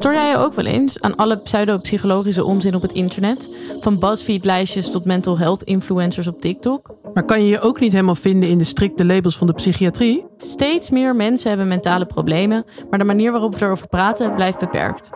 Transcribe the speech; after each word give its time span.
Stoor 0.00 0.14
jij 0.14 0.28
je 0.28 0.36
ook 0.36 0.54
wel 0.54 0.64
eens 0.64 1.00
aan 1.00 1.16
alle 1.16 1.42
pseudo-psychologische 1.42 2.44
onzin 2.44 2.74
op 2.74 2.82
het 2.82 2.92
internet? 2.92 3.50
Van 3.80 3.98
BuzzFeed-lijstjes 3.98 4.90
tot 4.90 5.04
mental 5.04 5.38
health 5.38 5.62
influencers 5.62 6.26
op 6.26 6.40
TikTok? 6.40 6.94
Maar 7.14 7.24
kan 7.24 7.42
je 7.42 7.48
je 7.48 7.60
ook 7.60 7.80
niet 7.80 7.92
helemaal 7.92 8.14
vinden 8.14 8.48
in 8.48 8.58
de 8.58 8.64
strikte 8.64 9.04
labels 9.04 9.36
van 9.36 9.46
de 9.46 9.52
psychiatrie? 9.52 10.26
Steeds 10.36 10.90
meer 10.90 11.16
mensen 11.16 11.48
hebben 11.48 11.68
mentale 11.68 12.06
problemen, 12.06 12.64
maar 12.90 12.98
de 12.98 13.04
manier 13.04 13.32
waarop 13.32 13.54
we 13.54 13.64
erover 13.64 13.88
praten 13.88 14.34
blijft 14.34 14.58
beperkt. 14.58 15.10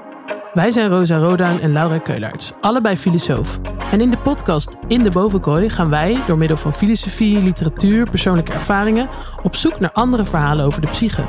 Wij 0.53 0.71
zijn 0.71 0.89
Rosa 0.89 1.19
Rodaan 1.19 1.61
en 1.61 1.73
Laura 1.73 1.99
Keulaerts, 1.99 2.53
allebei 2.61 2.97
filosoof. 2.97 3.61
En 3.91 4.01
in 4.01 4.11
de 4.11 4.19
podcast 4.19 4.77
In 4.89 5.03
de 5.03 5.11
Bovenkooi 5.11 5.69
gaan 5.69 5.91
wij, 5.91 6.23
door 6.27 6.39
middel 6.39 6.57
van 6.57 6.73
filosofie, 6.73 7.43
literatuur, 7.43 8.11
persoonlijke 8.11 8.53
ervaringen, 8.53 9.09
op 9.43 9.57
zoek 9.57 9.81
naar 9.81 9.93
andere 9.93 10.25
verhalen 10.25 10.65
over 10.65 10.81
de 10.81 10.89
psyche. 10.89 11.25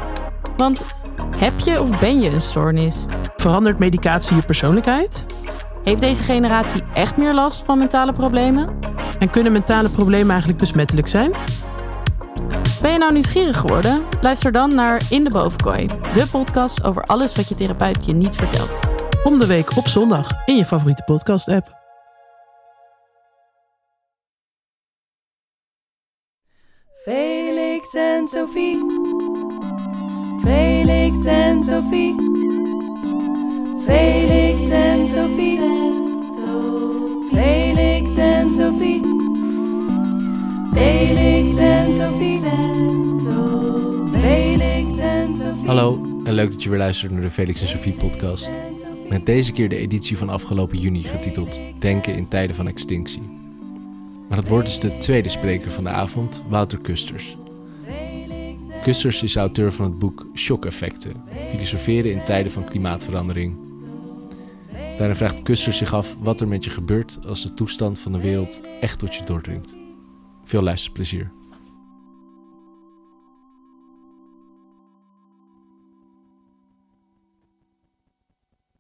Want 0.58 0.84
heb 1.38 1.59
je 1.59 1.82
of 1.82 2.00
ben 2.00 2.21
je 2.21 2.29
een 2.29 2.41
stoornis? 2.41 3.05
Verandert 3.36 3.79
medicatie 3.79 4.36
je 4.36 4.41
persoonlijkheid? 4.41 5.25
Heeft 5.83 6.01
deze 6.01 6.23
generatie 6.23 6.83
echt 6.93 7.18
meer 7.18 7.33
last 7.33 7.64
van 7.65 7.78
mentale 7.78 8.14
problemen? 8.14 8.69
En 9.20 9.29
kunnen 9.29 9.51
mentale 9.51 9.89
problemen 9.89 10.29
eigenlijk 10.29 10.59
besmettelijk 10.59 11.07
zijn? 11.07 11.32
Ben 12.82 12.92
je 12.92 12.97
nou 12.97 13.14
nieuwsgierig 13.14 13.57
geworden? 13.57 14.04
Luister 14.21 14.51
dan 14.51 14.75
naar 14.75 15.01
In 15.09 15.23
de 15.23 15.29
Bovenkooi, 15.29 15.87
de 16.14 16.28
podcast 16.32 16.83
over 16.83 17.04
alles 17.04 17.36
wat 17.36 17.50
je 17.50 17.56
therapeut 17.56 18.06
je 18.06 18.14
niet 18.14 18.36
vertelt. 18.36 18.79
Om 19.23 19.37
de 19.37 19.45
week 19.45 19.78
op 19.78 19.87
zondag 19.87 20.45
in 20.45 20.56
je 20.56 20.65
favoriete 20.65 21.04
podcast-app. 21.04 21.84
Felix 27.04 27.93
en 27.93 28.25
Sophie. 28.25 29.35
Felix 30.46 31.26
en 31.26 31.62
Sophie. 31.62 32.16
Felix 33.86 34.70
en 34.70 35.08
Sophie. 35.08 35.59
Felix 37.32 38.16
en 38.16 38.54
Sophie. 38.54 39.02
Felix 40.74 41.58
en 41.58 41.94
Sophie. 41.94 42.40
Felix 44.12 44.98
en 45.00 45.34
Sophie. 45.34 45.68
Hallo 45.68 46.06
en 46.24 46.34
leuk 46.34 46.52
dat 46.52 46.64
je 46.64 46.70
weer 46.70 46.80
luistert 46.80 47.12
naar 47.12 47.22
de 47.22 47.32
Felix 47.32 47.62
en 47.62 47.68
Sophie 47.68 47.94
podcast. 47.94 48.50
Met 49.09 49.26
deze 49.26 49.52
keer 49.52 49.70
de 49.70 49.78
editie 49.78 50.18
van 50.18 50.30
afgelopen 50.30 50.78
juni 50.78 51.04
getiteld 51.04 51.59
Denken 51.80 52.16
in 52.16 52.28
tijden 52.28 52.56
van 52.56 52.68
extinctie. 52.68 53.30
Maar 54.30 54.38
het 54.38 54.48
wordt 54.48 54.68
dus 54.68 54.80
de 54.80 54.98
tweede 54.98 55.30
spreker 55.30 55.72
van 55.72 55.84
de 55.84 55.90
avond, 55.90 56.44
Wouter 56.48 56.80
Kusters. 56.80 57.38
Kusters 58.86 59.23
is 59.23 59.36
auteur 59.36 59.73
van 59.73 59.86
het 59.86 60.00
boek 60.00 60.28
Shock-effecten, 60.36 61.23
filosoferen 61.50 62.11
in 62.11 62.23
tijden 62.23 62.52
van 62.52 62.66
klimaatverandering. 62.66 63.58
Daarin 64.97 65.16
vraagt 65.16 65.41
Kusters 65.41 65.78
zich 65.78 65.94
af 65.94 66.16
wat 66.19 66.41
er 66.41 66.47
met 66.47 66.64
je 66.64 66.69
gebeurt 66.69 67.19
als 67.25 67.41
de 67.41 67.53
toestand 67.53 68.00
van 68.00 68.11
de 68.11 68.19
wereld 68.19 68.59
echt 68.80 69.00
tot 69.00 69.16
je 69.16 69.23
doordringt. 69.23 69.75
Veel 70.44 70.61
luisterplezier. 70.61 71.31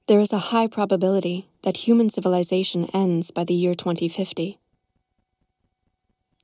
There 0.05 0.21
is 0.21 0.33
a 0.33 0.39
high 0.39 0.67
probability 0.67 1.43
that 1.59 1.77
human 1.77 2.09
civilization 2.09 2.87
ends 2.89 3.31
by 3.31 3.43
the 3.43 3.59
year 3.59 3.75
2050. 3.75 4.64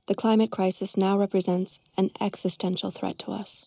The 0.08 0.16
climate 0.16 0.50
crisis 0.50 0.96
now 0.96 1.16
represents 1.16 1.78
an 1.96 2.10
existential 2.20 2.90
threat 2.90 3.20
to 3.20 3.30
us. 3.30 3.64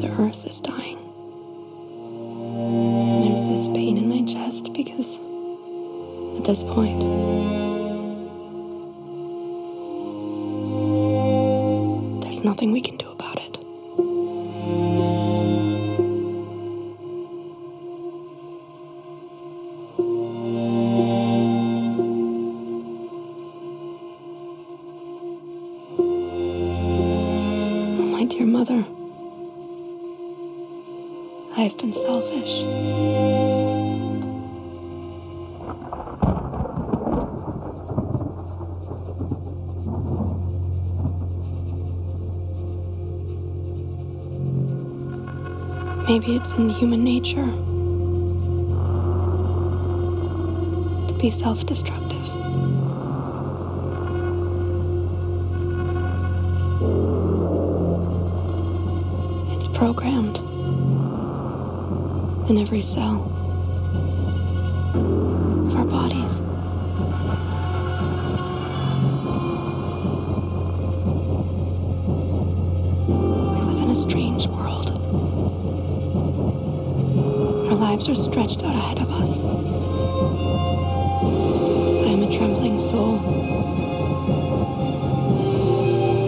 The 0.00 0.08
earth 0.18 0.46
is 0.46 0.60
dying. 0.60 0.98
There's 3.22 3.42
this 3.42 3.66
pain 3.74 3.98
in 3.98 4.08
my 4.08 4.22
chest 4.32 4.72
because 4.72 5.18
at 6.38 6.44
this 6.44 6.62
point, 6.62 7.00
there's 12.22 12.44
nothing 12.44 12.70
we 12.70 12.80
can 12.80 12.96
do 12.98 13.01
Maybe 46.12 46.36
it's 46.36 46.52
in 46.52 46.68
human 46.68 47.02
nature 47.02 47.50
to 51.06 51.14
be 51.18 51.30
self 51.30 51.64
destructive. 51.64 52.20
It's 59.56 59.68
programmed 59.68 60.40
in 62.50 62.58
every 62.58 62.82
cell 62.82 63.22
of 65.66 65.74
our 65.76 65.86
bodies. 65.86 66.42
We 73.56 73.62
live 73.72 73.82
in 73.84 73.90
a 73.90 73.96
strange 73.96 74.46
world. 74.48 74.91
Lives 77.92 78.08
are 78.08 78.14
stretched 78.14 78.64
out 78.64 78.74
ahead 78.74 78.98
of 79.00 79.10
us. 79.10 79.44
I 79.44 79.46
am 82.08 82.22
a 82.22 82.32
trembling 82.34 82.78
soul, 82.78 83.16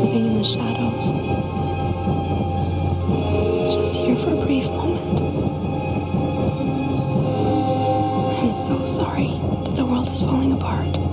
living 0.04 0.26
in 0.26 0.36
the 0.36 0.44
shadows, 0.44 1.06
just 3.74 3.94
here 3.94 4.14
for 4.14 4.34
a 4.34 4.44
brief 4.44 4.68
moment. 4.72 5.22
I'm 8.42 8.52
so 8.52 8.84
sorry 8.84 9.28
that 9.64 9.74
the 9.74 9.86
world 9.86 10.10
is 10.10 10.20
falling 10.20 10.52
apart. 10.52 11.03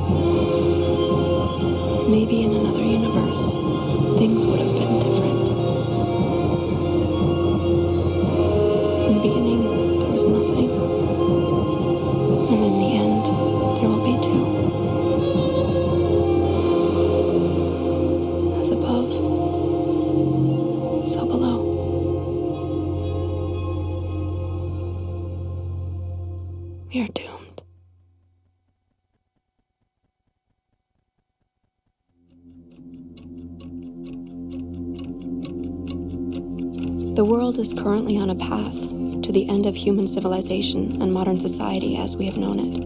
World 37.52 37.66
is 37.66 37.74
currently 37.74 38.16
on 38.18 38.30
a 38.30 38.36
path 38.36 38.80
to 39.24 39.32
the 39.34 39.50
end 39.50 39.66
of 39.66 39.76
human 39.76 40.08
civilization 40.08 41.02
and 41.02 41.12
modern 41.12 41.38
society 41.38 41.98
as 41.98 42.16
we 42.16 42.26
have 42.26 42.38
known 42.38 42.60
it. 42.60 42.78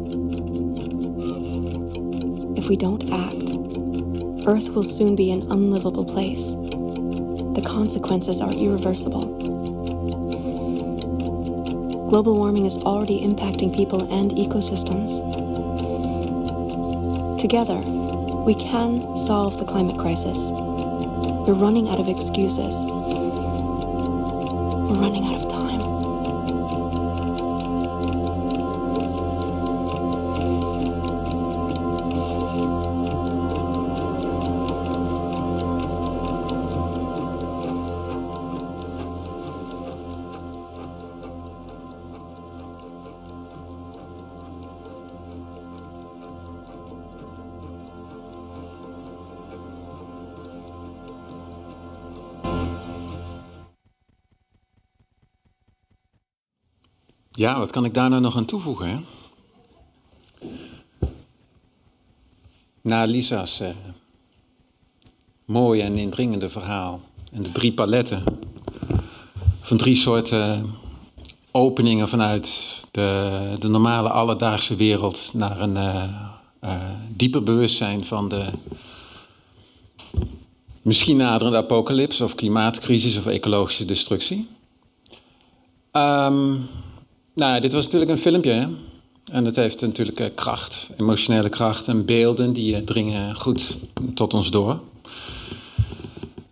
If 2.58 2.68
we 2.68 2.76
don't 2.76 3.04
act, 3.14 3.52
Earth 4.48 4.70
will 4.70 4.82
soon 4.82 5.16
be 5.16 5.30
an 5.30 5.44
unlivable 5.52 6.04
place. 6.04 6.56
The 7.54 7.62
consequences 7.64 8.42
are 8.42 8.52
irreversible. 8.52 9.28
Global 12.10 12.36
warming 12.36 12.66
is 12.66 12.78
already 12.78 13.20
impacting 13.20 13.76
people 13.76 14.12
and 14.12 14.32
ecosystems. 14.32 15.12
Together, 17.40 17.78
we 18.48 18.56
can 18.56 19.16
solve 19.16 19.60
the 19.60 19.66
climate 19.66 20.00
crisis. 20.00 20.40
We're 21.46 21.54
running 21.54 21.88
out 21.88 22.00
of 22.00 22.10
excuses. 22.10 23.05
Running 24.98 25.26
out 25.26 25.42
of 25.42 25.50
time. 25.50 25.55
Ja, 57.38 57.58
wat 57.60 57.72
kan 57.72 57.86
ik 57.86 57.94
daar 57.94 58.10
nou 58.10 58.22
nog 58.22 58.38
aan 58.38 58.46
toevoegen? 58.46 58.90
Hè? 58.90 58.98
Na 62.82 63.04
Lisa's 63.06 63.60
eh, 63.60 63.70
mooie 65.46 65.82
en 65.82 65.98
indringende 65.98 66.50
verhaal 66.50 67.02
en 67.32 67.44
de 67.44 67.52
drie 67.52 67.74
paletten 67.74 68.24
van 69.62 69.78
drie 69.78 69.96
soorten 69.96 70.74
openingen 71.52 72.08
vanuit 72.08 72.80
de, 72.92 73.56
de 73.60 73.68
normale 73.68 74.10
alledaagse 74.10 74.76
wereld 74.76 75.34
naar 75.34 75.60
een 75.60 75.78
eh, 75.78 76.04
eh, 76.60 76.82
dieper 77.10 77.44
bewustzijn 77.44 78.06
van 78.06 78.30
de 78.30 78.52
misschien 80.82 81.18
naderende 81.18 81.58
apocalyps 81.58 82.22
of 82.22 82.36
klimaatcrisis 82.36 83.18
of 83.18 83.26
ecologische 83.26 83.86
destructie. 83.86 84.48
Ehm, 85.92 86.56
nou, 87.36 87.62
dit 87.62 87.74
was 87.74 87.84
natuurlijk 87.84 88.12
een 88.12 88.18
filmpje, 88.18 88.52
hè? 88.52 88.68
En 89.26 89.46
het 89.46 89.56
heeft 89.56 89.82
natuurlijk 89.82 90.20
eh, 90.20 90.28
kracht, 90.36 90.90
emotionele 90.98 91.50
kracht 91.50 91.88
en 91.88 92.06
beelden 92.06 92.54
die 92.54 92.76
eh, 92.76 92.82
dringen 92.82 93.36
goed 93.36 93.78
tot 94.14 94.34
ons 94.34 94.52
door. 94.52 94.80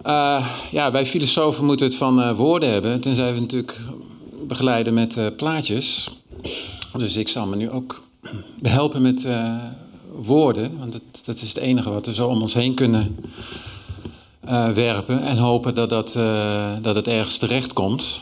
Eh, 0.02 0.48
ja, 0.72 0.92
wij 0.92 1.06
filosofen 1.06 1.66
moeten 1.66 1.86
het 1.86 1.96
van 1.96 2.36
woorden 2.36 2.72
hebben, 2.72 3.02
tenzij 3.02 3.34
we 3.34 3.40
natuurlijk 3.40 3.80
begeleiden 4.48 4.94
met 4.94 5.36
plaatjes. 5.38 6.10
Dus 6.98 7.16
ik 7.16 7.28
zal 7.28 7.48
me 7.48 7.56
nu 7.56 7.70
ook 7.70 8.04
behelpen 8.60 9.02
met 9.02 9.28
woorden, 10.12 10.78
want 10.78 10.92
dat, 10.92 11.02
dat 11.26 11.36
is 11.36 11.48
het 11.48 11.58
enige 11.58 11.90
wat 11.90 12.06
we 12.06 12.14
zo 12.14 12.28
om 12.28 12.42
ons 12.42 12.54
heen 12.54 12.74
kunnen 12.74 13.16
werpen 14.74 15.22
en 15.22 15.38
hopen 15.38 15.76
dat, 15.76 15.90
dat, 15.90 16.14
dat 16.82 16.96
het 16.96 17.08
ergens 17.08 17.38
terecht 17.38 17.74
komt. 17.74 18.22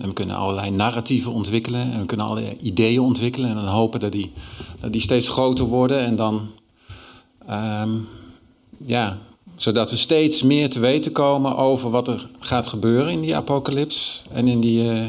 En 0.00 0.08
we 0.08 0.12
kunnen 0.12 0.36
allerlei 0.36 0.70
narratieven 0.70 1.32
ontwikkelen 1.32 1.92
en 1.92 2.00
we 2.00 2.06
kunnen 2.06 2.26
allerlei 2.26 2.56
ideeën 2.60 3.00
ontwikkelen 3.00 3.50
en 3.50 3.54
dan 3.54 3.66
hopen 3.66 4.00
dat 4.00 4.12
die, 4.12 4.32
dat 4.80 4.92
die 4.92 5.00
steeds 5.00 5.28
groter 5.28 5.64
worden 5.64 6.00
en 6.00 6.16
dan, 6.16 6.50
ehm, 7.46 7.90
ja, 8.86 9.18
zodat 9.56 9.90
we 9.90 9.96
steeds 9.96 10.42
meer 10.42 10.70
te 10.70 10.78
weten 10.78 11.12
komen 11.12 11.56
over 11.56 11.90
wat 11.90 12.08
er 12.08 12.28
gaat 12.38 12.66
gebeuren 12.66 13.12
in 13.12 13.20
die 13.20 13.36
apocalyps 13.36 14.22
en 14.32 14.48
in 14.48 14.60
die, 14.60 14.90
eh, 14.90 15.06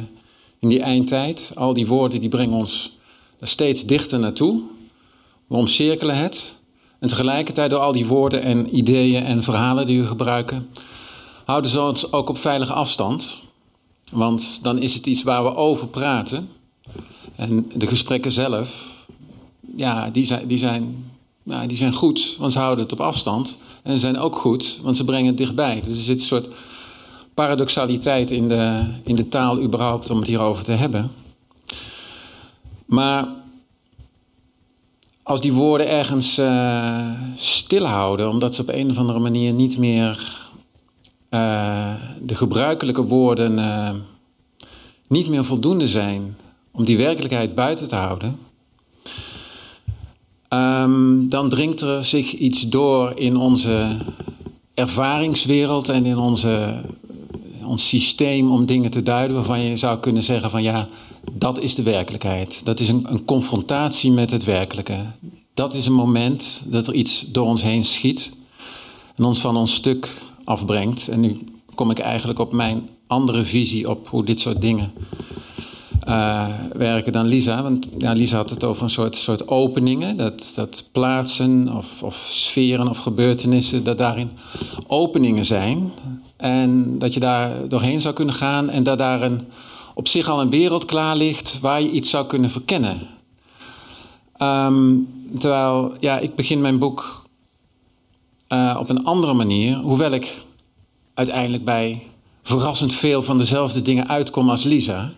in 0.60 0.70
die 0.70 0.82
eindtijd. 0.82 1.52
Al 1.56 1.74
die 1.74 1.88
woorden 1.88 2.20
die 2.20 2.30
brengen 2.30 2.58
ons 2.58 2.98
steeds 3.42 3.86
dichter 3.86 4.20
naartoe. 4.20 4.62
We 5.48 5.56
omcirkelen 5.56 6.18
het. 6.18 6.56
En 7.00 7.08
tegelijkertijd 7.08 7.70
door 7.70 7.80
al 7.80 7.92
die 7.92 8.06
woorden 8.06 8.42
en 8.42 8.76
ideeën 8.76 9.24
en 9.24 9.44
verhalen 9.44 9.86
die 9.86 10.02
we 10.02 10.08
gebruiken, 10.08 10.70
houden 11.46 11.72
ze 11.72 11.82
ons 11.82 12.12
ook 12.12 12.30
op 12.30 12.38
veilige 12.38 12.74
afstand. 12.74 13.42
Want 14.12 14.60
dan 14.62 14.78
is 14.78 14.94
het 14.94 15.06
iets 15.06 15.24
waar 15.24 15.44
we 15.44 15.56
over 15.56 15.88
praten. 15.88 16.50
En 17.36 17.66
de 17.76 17.88
gesprekken 17.88 18.32
zelf, 18.32 19.00
ja, 19.76 20.10
die 20.10 20.26
zijn, 20.26 20.48
die 20.48 20.58
zijn, 20.58 21.12
nou, 21.44 21.68
die 21.68 21.78
zijn 21.78 21.94
goed, 21.94 22.36
want 22.40 22.52
ze 22.52 22.60
houden 22.60 22.84
het 22.84 22.94
op 22.94 23.02
afstand. 23.02 23.58
En 23.84 23.94
ze 23.94 24.00
zijn 24.00 24.18
ook 24.18 24.36
goed, 24.36 24.80
want 24.84 24.98
ze 24.98 25.06
brengen 25.06 25.26
het 25.26 25.38
dichtbij. 25.38 25.82
Dus 25.82 25.98
er 25.98 26.04
zit 26.04 26.20
een 26.20 26.26
soort 26.26 26.50
paradoxaliteit 27.34 28.32
in 28.32 28.48
de, 28.48 28.86
in 29.04 29.16
de 29.16 29.28
taal 29.28 29.62
überhaupt 29.62 30.10
om 30.10 30.18
het 30.18 30.28
hierover 30.28 30.64
te 30.64 30.72
hebben. 30.72 31.12
Maar 32.86 33.28
als 35.24 35.42
die 35.42 35.54
woorden 35.54 35.88
ergens 35.88 36.40
uh, 36.40 37.12
stilhouden, 37.36 38.30
omdat 38.30 38.56
ze 38.56 38.62
op 38.62 38.70
een 38.70 38.90
of 38.90 38.98
andere 38.98 39.20
manier 39.20 39.54
niet 39.54 39.78
meer 39.78 40.41
uh, 41.32 41.94
de 42.22 42.36
gebruikelijke 42.36 43.04
woorden 43.04 43.58
uh, 43.58 43.90
niet 45.08 45.28
meer 45.28 45.46
voldoende 45.46 45.88
zijn 45.88 46.38
om 46.72 46.86
die 46.86 46.98
werkelijkheid 46.98 47.56
buiten 47.56 47.88
te 47.88 47.96
houden, 47.96 48.40
um, 50.50 51.30
dan 51.30 51.50
dringt 51.50 51.82
er 51.82 52.06
zich 52.06 52.34
iets 52.34 52.70
door 52.70 53.12
in 53.16 53.38
onze 53.38 53.98
ervaringswereld 54.74 55.90
en 55.90 56.06
in 56.06 56.18
onze, 56.18 56.82
ons 57.64 57.88
systeem 57.88 58.52
om 58.52 58.66
dingen 58.66 58.92
te 58.92 59.04
duiden 59.04 59.36
waarvan 59.36 59.60
je 59.60 59.78
zou 59.78 60.00
kunnen 60.00 60.24
zeggen 60.24 60.50
van 60.50 60.64
ja, 60.64 60.88
dat 61.32 61.60
is 61.60 61.76
de 61.76 61.84
werkelijkheid. 61.84 62.62
Dat 62.66 62.80
is 62.80 62.90
een, 62.90 63.06
een, 63.10 63.26
confrontatie 63.26 64.12
met 64.12 64.32
het 64.32 64.44
werkelijke. 64.44 64.98
Dat 65.54 65.74
is 65.74 65.86
een 65.86 65.94
moment 65.94 66.64
dat 66.66 66.88
er 66.88 66.94
iets 66.94 67.26
door 67.32 67.46
ons 67.46 67.62
heen 67.62 67.84
schiet 67.84 68.32
en 69.16 69.24
ons 69.24 69.40
van 69.40 69.58
ons 69.58 69.74
stuk 69.74 70.10
afbrengt. 70.44 71.08
En 71.08 71.20
nu 71.20 71.38
kom 71.76 71.90
ik 71.90 72.00
eigenlijk 72.00 72.40
op 72.40 72.52
mijn 72.52 72.90
andere 73.08 73.44
visie 73.44 73.90
op 73.90 74.08
hoe 74.08 74.24
dit 74.24 74.40
soort 74.40 74.62
dingen 74.62 74.92
uh, 76.08 76.48
werken 76.74 77.12
dan 77.12 77.26
Lisa. 77.26 77.64
Want 77.64 77.88
ja, 77.98 78.14
Lisa 78.14 78.36
had 78.36 78.50
het 78.50 78.64
over 78.64 78.84
een 78.84 78.90
soort, 78.90 79.16
soort 79.16 79.50
openingen. 79.50 80.18
Dat, 80.18 80.52
dat 80.56 80.90
plaatsen 80.92 81.70
of, 81.76 82.04
of 82.04 82.28
sferen 82.32 82.88
of 82.88 82.98
gebeurtenissen, 82.98 83.84
dat 83.84 83.98
daarin 83.98 84.32
openingen 84.88 85.46
zijn. 85.46 85.92
En 86.38 87.00
dat 87.00 87.14
je 87.14 87.20
daar 87.20 87.68
doorheen 87.68 88.02
zou 88.02 88.14
kunnen 88.14 88.36
gaan 88.36 88.70
en 88.70 88.84
dat 88.84 88.98
daar 88.98 89.22
een 89.22 89.42
op 89.94 90.08
zich 90.08 90.30
al 90.30 90.42
een 90.42 90.50
wereld 90.50 90.86
klaar 90.86 91.16
ligt 91.16 91.60
waar 91.60 91.82
je 91.82 91.92
iets 91.92 92.10
zou 92.10 92.26
kunnen 92.26 92.50
verkennen. 92.50 93.08
Um, 94.38 95.08
terwijl, 95.40 95.94
ja, 96.00 96.20
ik 96.20 96.36
begin 96.36 96.62
mijn 96.62 96.80
boek 96.80 97.21
uh, 98.54 98.78
op 98.80 98.90
een 98.90 99.06
andere 99.06 99.34
manier, 99.34 99.78
hoewel 99.78 100.12
ik 100.12 100.44
uiteindelijk 101.14 101.66
bij 101.66 102.04
verrassend 102.44 102.94
veel 102.94 103.24
van 103.24 103.38
dezelfde 103.38 103.82
dingen 103.82 104.08
uitkom 104.08 104.50
als 104.50 104.64
Lisa. 104.64 105.14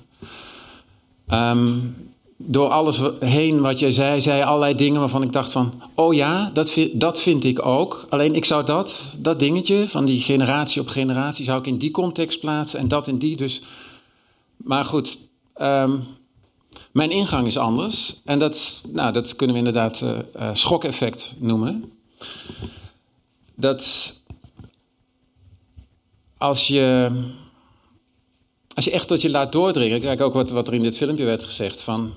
Um, 1.27 1.95
door 2.37 2.69
alles 2.69 3.01
heen 3.19 3.61
wat 3.61 3.79
jij 3.79 3.91
zei, 3.91 4.21
zei 4.21 4.41
allerlei 4.41 4.75
dingen 4.75 4.99
waarvan 4.99 5.23
ik 5.23 5.31
dacht 5.31 5.51
van... 5.51 5.81
oh 5.95 6.13
ja, 6.13 6.49
dat 6.53 6.71
vind, 6.71 6.99
dat 6.99 7.21
vind 7.21 7.43
ik 7.43 7.65
ook. 7.65 8.05
Alleen 8.09 8.35
ik 8.35 8.45
zou 8.45 8.65
dat, 8.65 9.15
dat 9.17 9.39
dingetje 9.39 9.87
van 9.89 10.05
die 10.05 10.21
generatie 10.21 10.81
op 10.81 10.87
generatie... 10.87 11.45
zou 11.45 11.59
ik 11.59 11.67
in 11.67 11.77
die 11.77 11.91
context 11.91 12.39
plaatsen 12.39 12.79
en 12.79 12.87
dat 12.87 13.07
in 13.07 13.17
die. 13.17 13.37
Dus 13.37 13.61
maar 14.57 14.85
goed, 14.85 15.17
um, 15.57 16.03
mijn 16.91 17.11
ingang 17.11 17.47
is 17.47 17.57
anders. 17.57 18.21
En 18.25 18.39
dat, 18.39 18.81
nou, 18.87 19.13
dat 19.13 19.35
kunnen 19.35 19.55
we 19.55 19.61
inderdaad 19.65 20.01
uh, 20.01 20.49
schokeffect 20.53 21.35
noemen. 21.39 21.91
Dat 23.55 24.13
als 26.37 26.67
je, 26.67 27.11
als 28.73 28.85
je 28.85 28.91
echt 28.91 29.07
tot 29.07 29.21
je 29.21 29.29
laat 29.29 29.51
doordringen, 29.51 30.01
kijk 30.01 30.21
ook 30.21 30.33
wat, 30.33 30.51
wat 30.51 30.67
er 30.67 30.73
in 30.73 30.81
dit 30.81 30.97
filmpje 30.97 31.25
werd 31.25 31.43
gezegd 31.43 31.81
van, 31.81 32.13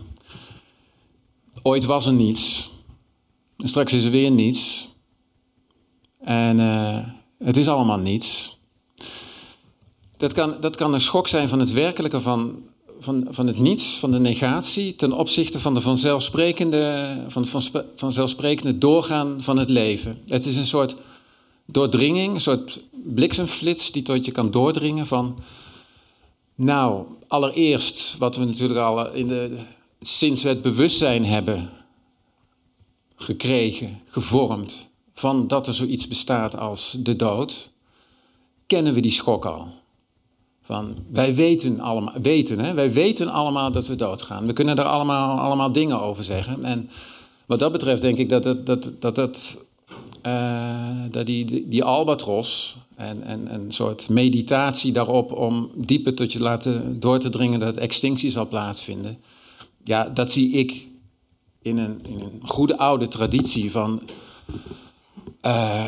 ooit 1.62 1.84
was 1.84 2.06
er 2.06 2.12
niets, 2.12 2.70
en 3.56 3.68
straks 3.68 3.92
is 3.92 4.04
er 4.04 4.10
weer 4.10 4.30
niets, 4.30 4.88
en 6.20 6.58
uh, 6.58 6.98
het 7.38 7.56
is 7.56 7.68
allemaal 7.68 7.98
niets. 7.98 8.58
Dat 10.16 10.32
kan, 10.32 10.56
dat 10.60 10.76
kan 10.76 10.94
een 10.94 11.00
schok 11.00 11.28
zijn 11.28 11.48
van 11.48 11.58
het 11.58 11.72
werkelijke 11.72 12.20
van, 12.20 12.62
van, 13.00 13.26
van 13.30 13.46
het 13.46 13.58
niets, 13.58 13.98
van 13.98 14.10
de 14.10 14.18
negatie, 14.18 14.94
ten 14.94 15.12
opzichte 15.12 15.60
van 15.60 15.74
de 15.74 15.80
vanzelfsprekende, 15.80 17.16
van, 17.28 17.46
van, 17.46 17.62
vanzelfsprekende 17.94 18.78
doorgaan 18.78 19.42
van 19.42 19.58
het 19.58 19.70
leven. 19.70 20.18
Het 20.26 20.46
is 20.46 20.56
een 20.56 20.66
soort 20.66 20.96
doordringing, 21.66 22.34
een 22.34 22.40
soort 22.40 22.82
bliksemflits 22.92 23.92
die 23.92 24.02
tot 24.02 24.24
je 24.24 24.32
kan 24.32 24.50
doordringen 24.50 25.06
van. 25.06 25.38
Nou, 26.54 27.06
allereerst, 27.26 28.16
wat 28.18 28.36
we 28.36 28.44
natuurlijk 28.44 28.80
al 28.80 29.12
in 29.12 29.26
de, 29.26 29.58
sinds 30.00 30.42
we 30.42 30.48
het 30.48 30.62
bewustzijn 30.62 31.24
hebben 31.24 31.70
gekregen, 33.16 34.00
gevormd, 34.06 34.88
van 35.14 35.46
dat 35.46 35.66
er 35.66 35.74
zoiets 35.74 36.08
bestaat 36.08 36.56
als 36.56 36.96
de 36.98 37.16
dood, 37.16 37.70
kennen 38.66 38.94
we 38.94 39.00
die 39.00 39.12
schok 39.12 39.44
al. 39.44 39.68
Van, 40.62 40.96
wij 41.10 41.34
weten 41.34 41.80
allemaal, 41.80 42.14
weten, 42.22 42.58
hè? 42.58 42.74
wij 42.74 42.92
weten 42.92 43.28
allemaal 43.28 43.72
dat 43.72 43.86
we 43.86 43.96
doodgaan. 43.96 44.46
We 44.46 44.52
kunnen 44.52 44.76
daar 44.76 44.86
allemaal, 44.86 45.38
allemaal 45.38 45.72
dingen 45.72 46.00
over 46.00 46.24
zeggen. 46.24 46.64
En 46.64 46.90
wat 47.46 47.58
dat 47.58 47.72
betreft 47.72 48.00
denk 48.00 48.18
ik 48.18 48.28
dat, 48.28 48.42
dat, 48.42 48.66
dat, 48.66 48.92
dat, 49.00 49.14
dat, 49.14 49.58
dat 51.10 51.26
die, 51.26 51.68
die, 51.68 51.84
albatros 51.84 52.76
en, 52.96 53.22
en 53.22 53.54
een 53.54 53.72
soort 53.72 54.08
meditatie 54.08 54.92
daarop 54.92 55.32
om 55.32 55.70
dieper 55.74 56.14
tot 56.14 56.32
je 56.32 56.40
laten 56.40 57.00
door 57.00 57.18
te 57.18 57.30
dringen 57.30 57.60
dat 57.60 57.76
extinctie 57.76 58.30
zal 58.30 58.48
plaatsvinden. 58.48 59.18
Ja, 59.84 60.08
dat 60.08 60.30
zie 60.30 60.50
ik 60.50 60.88
in 61.62 61.78
een, 61.78 62.00
in 62.06 62.20
een 62.20 62.40
goede 62.42 62.78
oude 62.78 63.08
traditie 63.08 63.70
van 63.70 64.02
uh, 65.46 65.84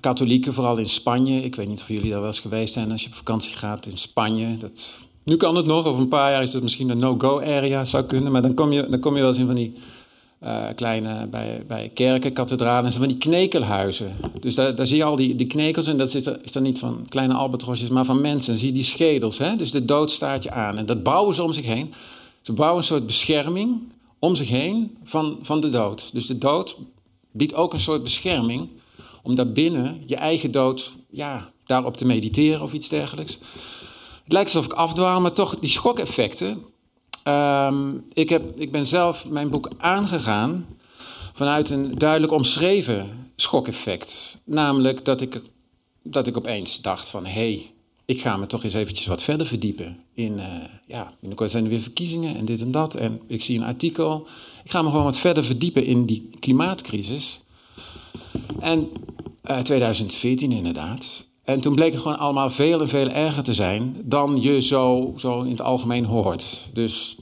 katholieken, 0.00 0.54
vooral 0.54 0.76
in 0.76 0.88
Spanje. 0.88 1.42
Ik 1.42 1.54
weet 1.54 1.68
niet 1.68 1.80
of 1.80 1.88
jullie 1.88 2.10
daar 2.10 2.18
wel 2.18 2.28
eens 2.28 2.40
geweest 2.40 2.72
zijn 2.72 2.92
als 2.92 3.02
je 3.02 3.08
op 3.08 3.14
vakantie 3.14 3.56
gaat 3.56 3.86
in 3.86 3.98
Spanje. 3.98 4.56
Dat, 4.56 4.98
nu 5.24 5.36
kan 5.36 5.56
het 5.56 5.66
nog, 5.66 5.86
over 5.86 6.02
een 6.02 6.08
paar 6.08 6.30
jaar 6.30 6.42
is 6.42 6.52
het 6.52 6.62
misschien 6.62 6.88
een 6.88 6.98
no-go 6.98 7.40
area, 7.40 7.84
zou 7.84 8.04
kunnen. 8.04 8.32
Maar 8.32 8.42
dan 8.42 8.54
kom 8.54 8.72
je, 8.72 8.88
dan 8.88 9.00
kom 9.00 9.14
je 9.14 9.20
wel 9.20 9.28
eens 9.28 9.38
in 9.38 9.46
van 9.46 9.54
die 9.54 9.74
uh, 10.44 10.64
kleine, 10.74 11.26
bij, 11.26 11.64
bij 11.66 11.90
kerken, 11.94 12.32
kathedralen, 12.32 12.84
en 12.84 12.92
van 12.92 13.08
die 13.08 13.16
knekelhuizen. 13.16 14.16
Dus 14.40 14.54
daar, 14.54 14.74
daar 14.74 14.86
zie 14.86 14.96
je 14.96 15.04
al 15.04 15.16
die, 15.16 15.34
die 15.34 15.46
knekels 15.46 15.86
en 15.86 15.96
dat 15.96 16.14
is, 16.14 16.26
is 16.26 16.52
dan 16.52 16.62
niet 16.62 16.78
van 16.78 17.06
kleine 17.08 17.34
albatrosjes, 17.34 17.88
maar 17.88 18.04
van 18.04 18.20
mensen. 18.20 18.58
Zie 18.58 18.66
je 18.66 18.72
die 18.72 18.84
schedels, 18.84 19.38
hè? 19.38 19.56
dus 19.56 19.70
de 19.70 19.84
dood 19.84 20.10
staat 20.10 20.42
je 20.42 20.50
aan. 20.50 20.78
En 20.78 20.86
dat 20.86 21.02
bouwen 21.02 21.34
ze 21.34 21.42
om 21.42 21.52
zich 21.52 21.64
heen. 21.64 21.92
Ze 22.42 22.52
bouwen 22.52 22.78
een 22.78 22.84
soort 22.84 23.06
bescherming 23.06 23.92
om 24.18 24.36
zich 24.36 24.48
heen 24.48 24.96
van, 25.04 25.38
van 25.42 25.60
de 25.60 25.70
dood. 25.70 26.10
Dus 26.12 26.26
de 26.26 26.38
dood 26.38 26.76
biedt 27.32 27.54
ook 27.54 27.72
een 27.72 27.80
soort 27.80 28.02
bescherming 28.02 28.68
om 29.22 29.34
daarbinnen 29.34 30.02
je 30.06 30.16
eigen 30.16 30.50
dood, 30.50 30.92
ja, 31.10 31.52
daarop 31.66 31.96
te 31.96 32.04
mediteren 32.04 32.62
of 32.62 32.72
iets 32.72 32.88
dergelijks. 32.88 33.38
Het 34.24 34.32
lijkt 34.32 34.54
alsof 34.54 34.72
ik 34.72 34.78
afdwaal, 34.78 35.20
maar 35.20 35.32
toch 35.32 35.58
die 35.58 35.70
schokeffecten. 35.70 36.64
Ehm, 37.22 37.94
ik, 38.12 38.28
heb, 38.28 38.56
ik 38.56 38.72
ben 38.72 38.86
zelf 38.86 39.28
mijn 39.28 39.50
boek 39.50 39.70
aangegaan 39.78 40.66
vanuit 41.32 41.70
een 41.70 41.98
duidelijk 41.98 42.32
omschreven 42.32 43.30
schokeffect. 43.36 44.38
Namelijk 44.44 45.04
dat 45.04 45.20
ik, 45.20 45.42
dat 46.02 46.26
ik 46.26 46.36
opeens 46.36 46.80
dacht 46.80 47.08
van, 47.08 47.24
hé, 47.24 47.32
hey, 47.32 47.72
ik 48.04 48.20
ga 48.20 48.36
me 48.36 48.46
toch 48.46 48.64
eens 48.64 48.74
eventjes 48.74 49.06
wat 49.06 49.22
verder 49.22 49.46
verdiepen. 49.46 49.98
In, 50.14 50.32
uh, 50.32 50.46
ja, 50.86 51.12
binnenkort 51.20 51.50
zijn 51.50 51.64
er 51.64 51.70
weer 51.70 51.80
verkiezingen 51.80 52.36
en 52.36 52.44
dit 52.44 52.60
en 52.60 52.70
dat. 52.70 52.94
En 52.94 53.20
ik 53.26 53.42
zie 53.42 53.58
een 53.58 53.64
artikel. 53.64 54.26
Ik 54.64 54.70
ga 54.70 54.82
me 54.82 54.88
gewoon 54.88 55.04
wat 55.04 55.18
verder 55.18 55.44
verdiepen 55.44 55.84
in 55.84 56.06
die 56.06 56.30
klimaatcrisis. 56.40 57.40
En 58.60 58.88
uh, 59.50 59.58
2014 59.58 60.52
inderdaad. 60.52 61.24
En 61.52 61.60
toen 61.60 61.74
bleek 61.74 61.92
het 61.92 62.00
gewoon 62.00 62.18
allemaal 62.18 62.50
veel 62.50 62.80
en 62.80 62.88
veel 62.88 63.08
erger 63.08 63.42
te 63.42 63.54
zijn 63.54 63.96
dan 64.04 64.40
je 64.40 64.62
zo, 64.62 65.12
zo 65.16 65.40
in 65.40 65.50
het 65.50 65.60
algemeen 65.60 66.04
hoort. 66.04 66.70
Dus 66.72 67.16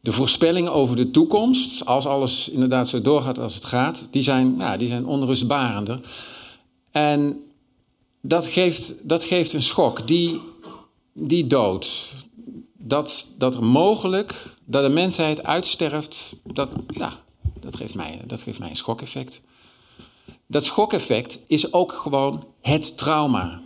de 0.00 0.12
voorspellingen 0.12 0.72
over 0.72 0.96
de 0.96 1.10
toekomst, 1.10 1.86
als 1.86 2.06
alles 2.06 2.48
inderdaad 2.48 2.88
zo 2.88 3.00
doorgaat 3.00 3.38
als 3.38 3.54
het 3.54 3.64
gaat, 3.64 4.08
die 4.10 4.22
zijn, 4.22 4.54
ja, 4.58 4.76
die 4.76 4.88
zijn 4.88 5.06
onrustbarender. 5.06 6.00
En 6.90 7.40
dat 8.22 8.46
geeft, 8.46 8.94
dat 9.02 9.24
geeft 9.24 9.52
een 9.52 9.62
schok. 9.62 10.06
Die, 10.06 10.40
die 11.12 11.46
dood. 11.46 12.14
Dat, 12.78 13.28
dat 13.38 13.60
mogelijk, 13.60 14.56
dat 14.64 14.82
de 14.82 14.88
mensheid 14.88 15.42
uitsterft, 15.42 16.36
dat, 16.52 16.68
ja, 16.86 17.18
dat, 17.60 17.76
geeft 17.76 17.94
mij, 17.94 18.20
dat 18.26 18.42
geeft 18.42 18.58
mij 18.58 18.70
een 18.70 18.76
schokeffect. 18.76 19.40
Dat 20.46 20.64
schokeffect 20.64 21.38
is 21.46 21.72
ook 21.72 21.92
gewoon 21.92 22.44
het 22.62 22.96
trauma. 22.96 23.62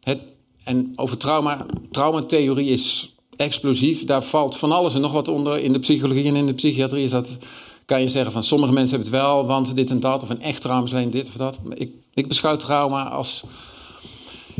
Het, 0.00 0.20
en 0.64 0.92
over 0.94 1.18
trauma, 1.18 1.66
traumatheorie 1.90 2.68
is 2.68 3.16
explosief. 3.36 4.04
Daar 4.04 4.22
valt 4.22 4.56
van 4.56 4.72
alles 4.72 4.94
en 4.94 5.00
nog 5.00 5.12
wat 5.12 5.28
onder. 5.28 5.58
In 5.58 5.72
de 5.72 5.78
psychologie 5.78 6.24
en 6.24 6.36
in 6.36 6.46
de 6.46 6.54
psychiatrie 6.54 7.04
is 7.04 7.10
dat, 7.10 7.38
kan 7.84 8.00
je 8.00 8.08
zeggen 8.08 8.32
van 8.32 8.44
sommige 8.44 8.72
mensen 8.72 8.96
hebben 8.96 9.12
het 9.12 9.22
wel, 9.22 9.46
want 9.46 9.76
dit 9.76 9.90
en 9.90 10.00
dat. 10.00 10.22
Of 10.22 10.30
een 10.30 10.42
echt 10.42 10.60
trauma 10.60 10.86
is 10.86 10.92
alleen 10.92 11.10
dit 11.10 11.28
of 11.28 11.34
dat. 11.34 11.58
Ik, 11.74 11.92
ik 12.14 12.28
beschouw 12.28 12.56
trauma 12.56 13.08
als, 13.08 13.44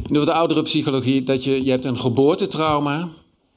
in 0.07 0.13
de 0.13 0.33
oudere 0.33 0.63
psychologie, 0.63 1.23
dat 1.23 1.45
je, 1.45 1.65
je 1.65 1.71
hebt 1.71 1.85
een 1.85 1.99
geboortetrauma. 1.99 3.09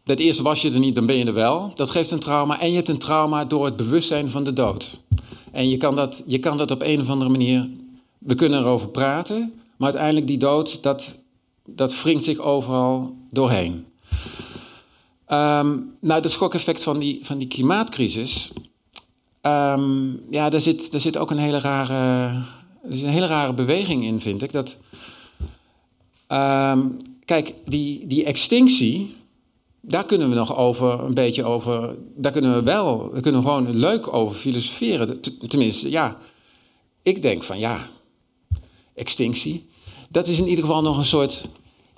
Dat 0.04 0.20
eerst 0.20 0.40
was 0.40 0.62
je 0.62 0.72
er 0.72 0.80
niet, 0.80 0.96
dan 0.96 1.06
ben 1.06 1.18
je 1.18 1.26
er 1.26 1.34
wel. 1.34 1.72
Dat 1.76 1.90
geeft 1.90 2.12
een 2.12 2.20
trauma. 2.20 2.60
En 2.60 2.70
je 2.70 2.76
hebt 2.76 2.90
een 2.90 2.98
trauma 2.98 3.46
door 3.46 3.66
het 3.66 3.76
bewustzijn 3.76 4.30
van 4.30 4.44
de 4.44 4.54
dood. 4.54 5.00
En 5.52 5.70
je 5.70 5.78
kan 5.78 5.96
dat, 5.96 6.24
je 6.26 6.40
kan 6.40 6.58
dat 6.58 6.72
op 6.72 6.82
een 6.82 7.02
of 7.02 7.10
andere 7.10 7.30
manier. 7.30 7.70
We 8.18 8.36
kunnen 8.36 8.60
erover 8.60 8.90
praten, 8.90 9.54
maar 9.78 9.88
uiteindelijk 9.88 10.28
die 10.28 10.38
dood, 10.38 10.84
dat, 10.84 11.18
dat 11.66 12.02
wringt 12.02 12.24
zich 12.24 12.40
overal 12.40 13.16
doorheen. 13.30 13.86
Um, 15.28 15.96
nou, 16.00 16.22
het 16.22 16.32
schokeffect 16.32 16.84
van 16.84 17.00
die, 17.00 17.20
van 17.22 17.38
die 17.38 17.48
klimaatcrisis. 17.48 18.52
Um, 19.42 20.22
ja, 20.30 20.50
daar 20.50 20.62
zit, 20.62 20.92
daar 20.92 21.02
zit 21.02 21.18
ook 21.18 21.32
een 21.32 21.38
hele 21.38 21.60
rare. 21.60 21.94
Er 22.84 22.92
is 22.92 23.02
een 23.02 23.10
hele 23.10 23.28
rare 23.28 23.54
beweging 23.54 24.04
in, 24.04 24.22
vind 24.22 24.42
ik. 24.42 24.52
Dat, 24.52 24.78
um, 26.28 26.98
kijk, 27.26 27.54
die, 27.66 28.08
die 28.08 28.24
extinctie, 28.24 29.16
daar 29.82 30.06
kunnen 30.06 30.30
we 30.30 30.36
nog 30.36 30.58
over 30.58 31.00
een 31.00 31.14
beetje 31.14 31.44
over. 31.44 31.96
Daar 32.16 32.32
kunnen 32.32 32.54
we 32.54 32.64
wel, 32.64 33.10
daar 33.12 33.22
kunnen 33.22 33.42
we 33.42 33.48
gewoon 33.48 33.76
leuk 33.76 34.14
over 34.14 34.36
filosoferen. 34.36 35.22
Tenminste, 35.48 35.90
ja. 35.90 36.18
Ik 37.04 37.22
denk 37.22 37.44
van 37.44 37.60
ja, 37.60 37.88
extinctie. 38.96 39.70
Dat 40.10 40.28
is 40.28 40.40
in 40.40 40.48
ieder 40.48 40.66
geval 40.66 40.82
nog 40.82 40.98
een 40.98 41.06
soort 41.06 41.48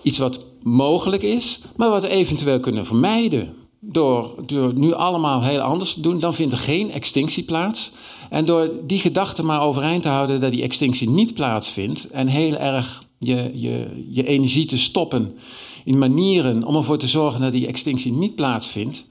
iets 0.02 0.18
wat 0.18 0.46
mogelijk 0.62 1.24
is, 1.24 1.60
maar 1.76 1.90
wat 1.90 2.02
we 2.02 2.10
eventueel 2.10 2.60
kunnen 2.60 2.86
vermijden. 2.86 3.54
Door, 3.80 4.36
door 4.46 4.74
nu 4.74 4.94
allemaal 4.94 5.44
heel 5.44 5.60
anders 5.60 5.94
te 5.94 6.02
doen, 6.02 6.20
dan 6.20 6.34
vindt 6.34 6.54
er 6.54 6.60
geen 6.60 6.92
extinctie 6.92 7.44
plaats. 7.44 7.92
En 8.30 8.46
door 8.46 8.72
die 8.84 9.00
gedachte 9.00 9.44
maar 9.44 9.62
overeind 9.62 10.02
te 10.02 10.10
houden 10.10 10.42
dat 10.42 10.52
die 10.52 10.62
extinctie 10.62 11.10
niet 11.10 11.34
plaatsvindt 11.34 12.10
en 12.10 12.28
heel 12.28 12.56
erg 12.56 13.04
je, 13.20 13.52
je, 13.54 14.06
je 14.10 14.28
energie 14.28 14.66
te 14.66 14.78
stoppen 14.78 15.36
in 15.84 15.98
manieren 15.98 16.64
om 16.64 16.76
ervoor 16.76 16.98
te 16.98 17.08
zorgen 17.08 17.42
dat 17.42 17.52
die 17.52 17.68
extinctie 17.68 18.12
niet 18.12 18.36
plaatsvindt, 18.36 19.06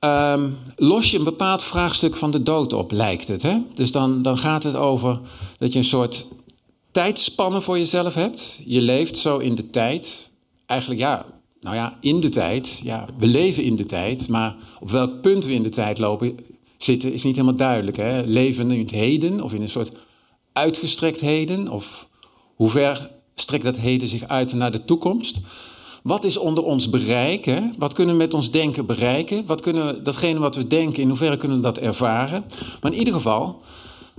um, 0.00 0.56
los 0.76 1.10
je 1.10 1.18
een 1.18 1.24
bepaald 1.24 1.62
vraagstuk 1.62 2.16
van 2.16 2.30
de 2.30 2.42
dood 2.42 2.72
op, 2.72 2.92
lijkt 2.92 3.28
het. 3.28 3.42
Hè? 3.42 3.58
Dus 3.74 3.92
dan, 3.92 4.22
dan 4.22 4.38
gaat 4.38 4.62
het 4.62 4.76
over 4.76 5.20
dat 5.58 5.72
je 5.72 5.78
een 5.78 5.84
soort 5.84 6.26
tijdspannen 6.90 7.62
voor 7.62 7.78
jezelf 7.78 8.14
hebt. 8.14 8.60
Je 8.64 8.80
leeft 8.80 9.16
zo 9.16 9.38
in 9.38 9.54
de 9.54 9.70
tijd. 9.70 10.30
Eigenlijk 10.66 11.00
ja, 11.00 11.26
nou 11.60 11.76
ja, 11.76 11.98
in 12.00 12.20
de 12.20 12.28
tijd. 12.28 12.80
Ja, 12.82 13.06
we 13.18 13.26
leven 13.26 13.62
in 13.62 13.76
de 13.76 13.84
tijd, 13.84 14.28
maar 14.28 14.56
op 14.80 14.90
welk 14.90 15.20
punt 15.20 15.44
we 15.44 15.52
in 15.52 15.62
de 15.62 15.68
tijd 15.68 15.98
lopen 15.98 16.36
zitten 16.76 17.12
is 17.12 17.22
niet 17.22 17.36
helemaal 17.36 17.56
duidelijk. 17.56 17.96
Hè? 17.96 18.22
Leven 18.22 18.70
in 18.70 18.80
het 18.80 18.90
heden 18.90 19.42
of 19.42 19.52
in 19.52 19.62
een 19.62 19.68
soort 19.68 19.92
uitgestrekt 20.52 21.20
heden? 21.20 21.68
Of 21.68 22.08
hoe 22.54 22.70
ver 22.70 23.10
strekt 23.34 23.64
dat 23.64 23.76
heden 23.76 24.08
zich 24.08 24.28
uit 24.28 24.52
naar 24.52 24.70
de 24.72 24.84
toekomst? 24.84 25.40
Wat 26.02 26.24
is 26.24 26.36
onder 26.36 26.64
ons 26.64 26.90
bereiken? 26.90 27.74
Wat 27.78 27.92
kunnen 27.92 28.16
we 28.16 28.22
met 28.22 28.34
ons 28.34 28.50
denken 28.50 28.86
bereiken? 28.86 29.46
Wat 29.46 29.60
kunnen 29.60 29.86
we, 29.86 30.02
datgene 30.02 30.38
wat 30.38 30.56
we 30.56 30.66
denken, 30.66 31.02
in 31.02 31.08
hoeverre 31.08 31.36
kunnen 31.36 31.56
we 31.56 31.62
dat 31.62 31.78
ervaren? 31.78 32.44
Maar 32.80 32.92
in 32.92 32.98
ieder 32.98 33.14
geval, 33.14 33.60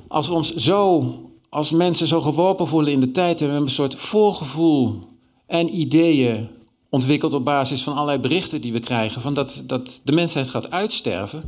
als 0.08 0.28
we 0.28 0.34
ons 0.34 0.56
zo 0.56 1.04
als 1.50 1.72
mensen 1.72 2.08
zo 2.08 2.22
geworpen 2.22 2.68
voelen 2.68 2.92
in 2.92 3.00
de 3.00 3.12
tijd, 3.12 3.40
hebben 3.40 3.58
we 3.58 3.64
een 3.64 3.70
soort 3.70 3.96
voorgevoel 3.96 5.00
en 5.46 5.80
ideeën 5.80 6.48
ontwikkeld 6.90 7.34
op 7.34 7.46
basis 7.46 7.84
van 7.84 7.94
allerlei 7.94 8.20
berichten 8.20 8.62
die 8.62 8.74
we 8.74 8.80
krijgen, 8.80 9.22
van 9.22 9.34
dat, 9.34 9.64
dat 9.66 10.02
de 10.04 10.12
mensheid 10.12 10.50
gaat 10.50 10.72
uitsterven, 10.72 11.44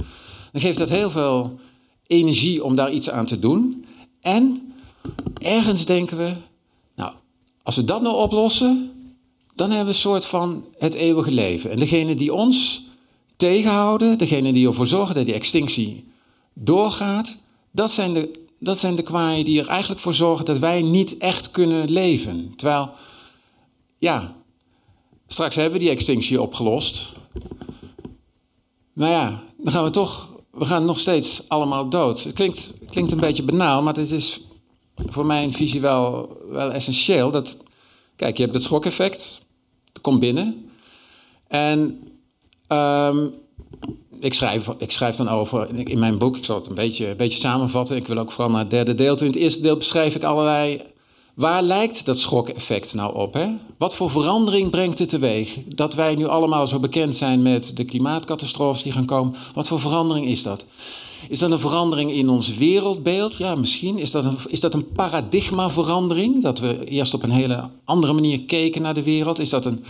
dan 0.51 0.61
geeft 0.61 0.77
dat 0.77 0.89
heel 0.89 1.09
veel 1.09 1.59
energie 2.07 2.63
om 2.63 2.75
daar 2.75 2.91
iets 2.91 3.09
aan 3.09 3.25
te 3.25 3.39
doen. 3.39 3.85
En 4.21 4.73
ergens 5.33 5.85
denken 5.85 6.17
we, 6.17 6.33
nou, 6.95 7.13
als 7.63 7.75
we 7.75 7.83
dat 7.83 8.01
nou 8.01 8.15
oplossen, 8.15 8.91
dan 9.61 9.69
hebben 9.69 9.87
we 9.87 9.93
een 9.93 10.11
soort 10.11 10.25
van 10.25 10.65
het 10.77 10.93
eeuwige 10.93 11.31
leven. 11.31 11.71
En 11.71 11.79
degene 11.79 12.15
die 12.15 12.33
ons 12.33 12.85
tegenhouden, 13.35 14.17
degene 14.17 14.53
die 14.53 14.67
ervoor 14.67 14.87
zorgen 14.87 15.15
dat 15.15 15.25
die 15.25 15.33
extinctie 15.33 16.05
doorgaat, 16.53 17.37
dat 17.71 17.91
zijn 17.91 18.13
de 18.13 18.39
dat 18.59 18.77
zijn 18.77 18.95
de 18.95 19.01
kwaaien 19.01 19.45
die 19.45 19.59
er 19.59 19.67
eigenlijk 19.67 20.01
voor 20.01 20.13
zorgen 20.13 20.45
dat 20.45 20.57
wij 20.57 20.81
niet 20.81 21.17
echt 21.17 21.51
kunnen 21.51 21.91
leven. 21.91 22.53
Terwijl, 22.55 22.91
ja, 23.97 24.35
straks 25.27 25.55
hebben 25.55 25.73
we 25.73 25.79
die 25.79 25.89
extinctie 25.89 26.41
opgelost. 26.41 27.11
Maar 28.93 29.09
ja, 29.09 29.43
dan 29.57 29.73
gaan 29.73 29.83
we 29.83 29.89
toch, 29.89 30.35
we 30.51 30.65
gaan 30.65 30.85
nog 30.85 30.99
steeds 30.99 31.41
allemaal 31.47 31.89
dood. 31.89 32.23
Het 32.23 32.33
klinkt, 32.33 32.73
klinkt 32.89 33.11
een 33.11 33.19
beetje 33.19 33.43
banaal, 33.43 33.81
maar 33.81 33.93
het 33.93 34.11
is 34.11 34.41
voor 34.95 35.25
mijn 35.25 35.53
visie 35.53 35.81
wel, 35.81 36.37
wel 36.49 36.71
essentieel. 36.71 37.31
Dat, 37.31 37.57
kijk, 38.15 38.37
je 38.37 38.43
hebt 38.43 38.55
het 38.55 38.63
schokeffect, 38.63 39.45
komt 40.01 40.19
binnen. 40.19 40.69
En 41.47 41.99
um, 42.67 43.33
ik, 44.19 44.33
schrijf, 44.33 44.67
ik 44.77 44.91
schrijf 44.91 45.15
dan 45.15 45.29
over 45.29 45.89
in 45.89 45.99
mijn 45.99 46.17
boek, 46.17 46.37
ik 46.37 46.45
zal 46.45 46.55
het 46.55 46.67
een 46.67 46.75
beetje, 46.75 47.07
een 47.07 47.17
beetje 47.17 47.37
samenvatten. 47.37 47.95
Ik 47.95 48.07
wil 48.07 48.17
ook 48.17 48.31
vooral 48.31 48.51
naar 48.51 48.61
het 48.61 48.69
derde 48.69 48.95
deel. 48.95 49.19
In 49.19 49.25
het 49.25 49.35
eerste 49.35 49.61
deel 49.61 49.77
beschrijf 49.77 50.15
ik 50.15 50.23
allerlei. 50.23 50.81
Waar 51.33 51.61
lijkt 51.61 52.05
dat 52.05 52.19
schokeffect 52.19 52.93
nou 52.93 53.15
op? 53.15 53.33
Hè? 53.33 53.47
Wat 53.77 53.95
voor 53.95 54.09
verandering 54.09 54.69
brengt 54.69 54.99
het 54.99 55.09
teweeg? 55.09 55.57
Dat 55.67 55.93
wij 55.93 56.15
nu 56.15 56.25
allemaal 56.25 56.67
zo 56.67 56.79
bekend 56.79 57.15
zijn 57.15 57.41
met 57.41 57.77
de 57.77 57.83
klimaatcatastrofes 57.83 58.83
die 58.83 58.91
gaan 58.91 59.05
komen. 59.05 59.35
Wat 59.53 59.67
voor 59.67 59.79
verandering 59.79 60.27
is 60.27 60.43
dat? 60.43 60.65
Is 61.29 61.39
dat 61.39 61.51
een 61.51 61.59
verandering 61.59 62.11
in 62.11 62.29
ons 62.29 62.55
wereldbeeld? 62.55 63.37
Ja, 63.37 63.55
misschien. 63.55 63.97
Is 63.97 64.11
dat 64.11 64.25
een, 64.25 64.37
is 64.47 64.59
dat 64.59 64.73
een 64.73 64.91
paradigmaverandering? 64.91 66.41
Dat 66.41 66.59
we 66.59 66.85
eerst 66.85 67.13
op 67.13 67.23
een 67.23 67.31
hele 67.31 67.69
andere 67.85 68.13
manier 68.13 68.41
keken 68.41 68.81
naar 68.81 68.93
de 68.93 69.03
wereld? 69.03 69.39
Is 69.39 69.49
dat 69.49 69.65
een 69.65 69.83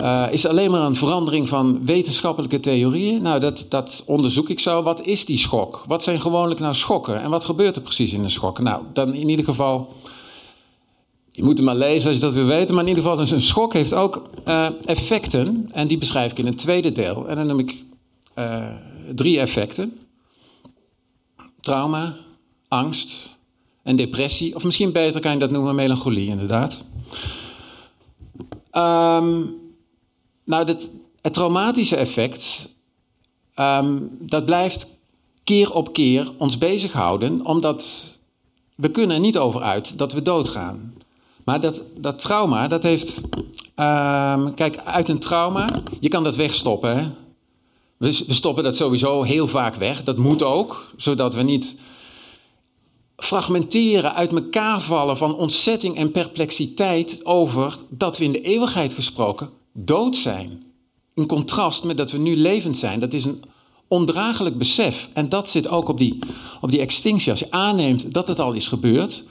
uh, 0.00 0.26
is 0.30 0.46
alleen 0.46 0.70
maar 0.70 0.80
een 0.80 0.96
verandering 0.96 1.48
van 1.48 1.84
wetenschappelijke 1.84 2.60
theorieën? 2.60 3.22
Nou, 3.22 3.40
dat, 3.40 3.66
dat 3.68 4.02
onderzoek 4.06 4.48
ik 4.48 4.60
zo. 4.60 4.82
Wat 4.82 5.06
is 5.06 5.24
die 5.24 5.38
schok? 5.38 5.84
Wat 5.86 6.02
zijn 6.02 6.20
gewoonlijk 6.20 6.60
nou 6.60 6.74
schokken? 6.74 7.22
En 7.22 7.30
wat 7.30 7.44
gebeurt 7.44 7.76
er 7.76 7.82
precies 7.82 8.12
in 8.12 8.24
een 8.24 8.30
schok? 8.30 8.58
Nou, 8.58 8.82
dan 8.92 9.14
in 9.14 9.28
ieder 9.28 9.44
geval. 9.44 9.92
Je 11.30 11.44
moet 11.44 11.56
hem 11.56 11.66
maar 11.66 11.76
lezen 11.76 12.08
als 12.08 12.18
je 12.18 12.24
dat 12.24 12.34
wil 12.34 12.44
weten. 12.44 12.74
Maar 12.74 12.84
in 12.84 12.88
ieder 12.88 13.04
geval, 13.04 13.18
dus 13.18 13.30
een 13.30 13.42
schok 13.42 13.72
heeft 13.72 13.94
ook 13.94 14.22
uh, 14.48 14.66
effecten. 14.84 15.68
En 15.72 15.88
die 15.88 15.98
beschrijf 15.98 16.30
ik 16.30 16.38
in 16.38 16.46
een 16.46 16.56
tweede 16.56 16.92
deel. 16.92 17.28
En 17.28 17.36
dan 17.36 17.46
noem 17.46 17.58
ik 17.58 17.84
uh, 18.38 18.66
drie 19.14 19.40
effecten: 19.40 19.98
trauma, 21.62 22.16
angst 22.68 23.38
en 23.82 23.96
depressie. 23.96 24.54
Of 24.54 24.64
misschien 24.64 24.92
beter 24.92 25.20
kan 25.20 25.32
je 25.32 25.38
dat 25.38 25.50
noemen 25.50 25.74
melancholie, 25.74 26.28
inderdaad. 26.28 26.84
Um, 28.72 29.60
nou, 30.44 30.64
dit, 30.64 30.90
het 31.20 31.32
traumatische 31.32 31.96
effect 31.96 32.68
ehm, 33.54 33.98
dat 34.18 34.44
blijft 34.44 34.86
keer 35.44 35.72
op 35.72 35.92
keer 35.92 36.32
ons 36.38 36.58
bezighouden, 36.58 37.46
omdat 37.46 38.12
we 38.74 38.90
kunnen 38.90 39.16
er 39.16 39.22
niet 39.22 39.38
over 39.38 39.62
uit 39.62 39.98
dat 39.98 40.12
we 40.12 40.22
doodgaan. 40.22 40.94
Maar 41.44 41.60
dat, 41.60 41.82
dat 41.96 42.18
trauma, 42.18 42.68
dat 42.68 42.82
heeft. 42.82 43.20
ehm, 43.74 44.54
kijk, 44.54 44.76
uit 44.76 45.08
een 45.08 45.18
trauma, 45.18 45.82
je 46.00 46.08
kan 46.08 46.24
dat 46.24 46.36
wegstoppen. 46.36 46.98
Hè? 46.98 47.08
We, 48.02 48.12
stoppen 48.12 48.64
dat 48.64 48.76
sowieso 48.76 49.22
heel 49.22 49.46
vaak 49.46 49.74
weg. 49.74 50.04
Dat 50.04 50.16
moet 50.16 50.42
ook, 50.42 50.92
zodat 50.96 51.34
we 51.34 51.42
niet 51.42 51.76
fragmenteren, 53.16 54.14
uit 54.14 54.32
elkaar 54.32 54.80
vallen 54.80 55.16
van 55.16 55.36
ontzetting 55.36 55.96
en 55.96 56.10
perplexiteit 56.10 57.26
over 57.26 57.78
dat 57.88 58.18
we 58.18 58.24
in 58.24 58.32
de 58.32 58.40
eeuwigheid 58.40 58.94
gesproken 58.94 59.50
dood 59.72 60.16
zijn. 60.16 60.62
In 61.14 61.26
contrast 61.26 61.84
met 61.84 61.96
dat 61.96 62.10
we 62.10 62.18
nu 62.18 62.36
levend 62.36 62.78
zijn. 62.78 63.00
Dat 63.00 63.12
is 63.12 63.24
een 63.24 63.42
ondraaglijk 63.88 64.58
besef. 64.58 65.08
En 65.12 65.28
dat 65.28 65.50
zit 65.50 65.68
ook 65.68 65.88
op 65.88 65.98
die, 65.98 66.18
op 66.60 66.70
die 66.70 66.80
extinctie. 66.80 67.30
Als 67.30 67.40
je 67.40 67.50
aanneemt 67.50 68.14
dat 68.14 68.28
het 68.28 68.40
al 68.40 68.52
is 68.52 68.66
gebeurd, 68.66 69.24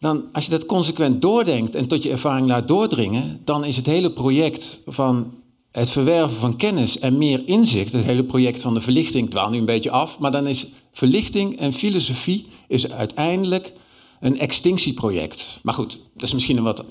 dan 0.00 0.24
als 0.32 0.44
je 0.44 0.50
dat 0.50 0.66
consequent 0.66 1.22
doordenkt 1.22 1.74
en 1.74 1.86
tot 1.86 2.02
je 2.02 2.10
ervaring 2.10 2.46
laat 2.46 2.68
doordringen, 2.68 3.40
dan 3.44 3.64
is 3.64 3.76
het 3.76 3.86
hele 3.86 4.12
project 4.12 4.80
van 4.86 5.42
het 5.74 5.90
verwerven 5.90 6.38
van 6.38 6.56
kennis 6.56 6.98
en 6.98 7.18
meer 7.18 7.42
inzicht, 7.46 7.92
het 7.92 8.04
hele 8.04 8.24
project 8.24 8.60
van 8.60 8.74
de 8.74 8.80
verlichting, 8.80 9.30
dwaal 9.30 9.50
nu 9.50 9.58
een 9.58 9.64
beetje 9.64 9.90
af, 9.90 10.18
maar 10.18 10.30
dan 10.30 10.46
is 10.46 10.66
verlichting 10.92 11.58
en 11.58 11.72
filosofie 11.72 12.46
is 12.68 12.90
uiteindelijk 12.90 13.72
een 14.20 14.38
extinctieproject. 14.38 15.60
Maar 15.62 15.74
goed, 15.74 15.98
dat 16.14 16.22
is 16.22 16.32
misschien 16.32 16.56
een 16.56 16.62
wat 16.62 16.84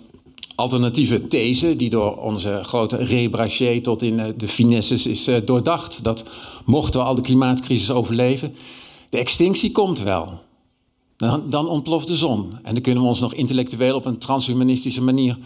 alternatieve 0.55 1.27
these 1.27 1.75
die 1.75 1.89
door 1.89 2.17
onze 2.17 2.59
grote 2.63 2.95
Rebraché 2.95 3.81
tot 3.81 4.01
in 4.01 4.19
eh, 4.19 4.33
de 4.37 4.47
finesses 4.47 5.05
is 5.05 5.27
eh, 5.27 5.41
doordacht. 5.45 6.03
Dat 6.03 6.23
mochten 6.65 6.99
we 6.99 7.05
al 7.05 7.15
de 7.15 7.21
klimaatcrisis 7.21 7.91
overleven, 7.91 8.55
de 9.09 9.17
extinctie 9.17 9.71
komt 9.71 9.99
wel. 9.99 10.41
Dan, 11.17 11.49
dan 11.49 11.67
ontploft 11.67 12.07
de 12.07 12.17
zon. 12.17 12.53
En 12.63 12.73
dan 12.73 12.81
kunnen 12.81 13.03
we 13.03 13.09
ons 13.09 13.19
nog 13.19 13.33
intellectueel 13.33 13.95
op 13.95 14.05
een 14.05 14.17
transhumanistische 14.17 15.01
manier 15.01 15.37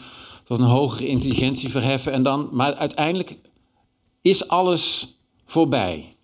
tot 0.48 0.60
een 0.60 0.66
hogere 0.66 1.08
intelligentie 1.08 1.70
verheffen. 1.70 2.12
En 2.12 2.24
dan, 2.24 2.50
maar 2.52 2.76
uiteindelijk 2.76 3.38
is 4.22 4.48
alles 4.48 5.08
voorbij. 5.46 6.16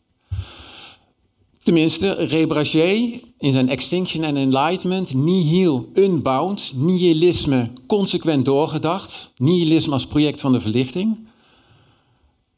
Tenminste, 1.58 2.12
Rebragé 2.12 3.20
in 3.38 3.52
zijn 3.52 3.70
Extinction 3.70 4.24
and 4.24 4.38
Enlightenment, 4.38 5.14
nihil 5.14 5.90
unbound, 5.94 6.72
nihilisme 6.76 7.70
consequent 7.88 8.46
doorgedacht, 8.46 9.32
nihilisme 9.38 9.94
als 9.94 10.08
project 10.08 10.42
van 10.42 10.52
de 10.52 10.62
verlichting, 10.62 11.28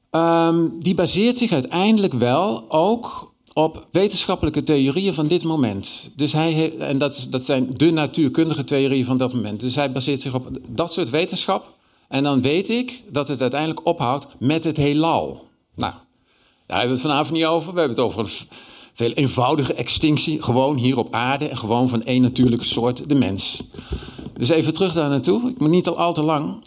ehm, 0.09 0.67
die 0.79 0.95
baseert 0.95 1.35
zich 1.35 1.51
uiteindelijk 1.51 2.13
wel 2.13 2.71
ook 2.71 3.33
op 3.57 3.87
wetenschappelijke 3.91 4.63
theorieën 4.63 5.13
van 5.13 5.27
dit 5.27 5.43
moment. 5.43 6.11
Dus 6.15 6.33
hij 6.33 6.77
en 6.77 6.97
dat, 6.97 7.27
dat 7.29 7.45
zijn 7.45 7.69
de 7.77 7.91
natuurkundige 7.91 8.63
theorieën 8.63 9.05
van 9.05 9.17
dat 9.17 9.33
moment. 9.33 9.59
Dus 9.59 9.75
hij 9.75 9.91
baseert 9.91 10.21
zich 10.21 10.33
op 10.33 10.47
dat 10.67 10.93
soort 10.93 11.09
wetenschap. 11.09 11.73
En 12.07 12.23
dan 12.23 12.41
weet 12.41 12.69
ik 12.69 13.03
dat 13.09 13.27
het 13.27 13.41
uiteindelijk 13.41 13.85
ophoudt 13.85 14.27
met 14.39 14.63
het 14.63 14.77
heelal. 14.77 15.47
Nou, 15.75 15.93
daar 16.65 16.77
hebben 16.77 16.87
we 16.87 17.01
het 17.01 17.11
vanavond 17.11 17.31
niet 17.31 17.45
over. 17.45 17.73
We 17.73 17.79
hebben 17.79 17.97
het 17.97 18.05
over 18.05 18.19
een 18.19 18.47
veel 18.93 19.11
eenvoudige 19.11 19.73
extinctie. 19.73 20.41
Gewoon 20.41 20.77
hier 20.77 20.97
op 20.97 21.13
aarde 21.13 21.47
en 21.47 21.57
gewoon 21.57 21.89
van 21.89 22.03
één 22.03 22.21
natuurlijke 22.21 22.65
soort, 22.65 23.09
de 23.09 23.15
mens. 23.15 23.63
Dus 24.37 24.49
even 24.49 24.73
terug 24.73 24.93
daar 24.93 25.09
naartoe. 25.09 25.49
Ik 25.49 25.59
moet 25.59 25.69
niet 25.69 25.87
al, 25.87 25.97
al 25.97 26.13
te 26.13 26.21
lang. 26.21 26.63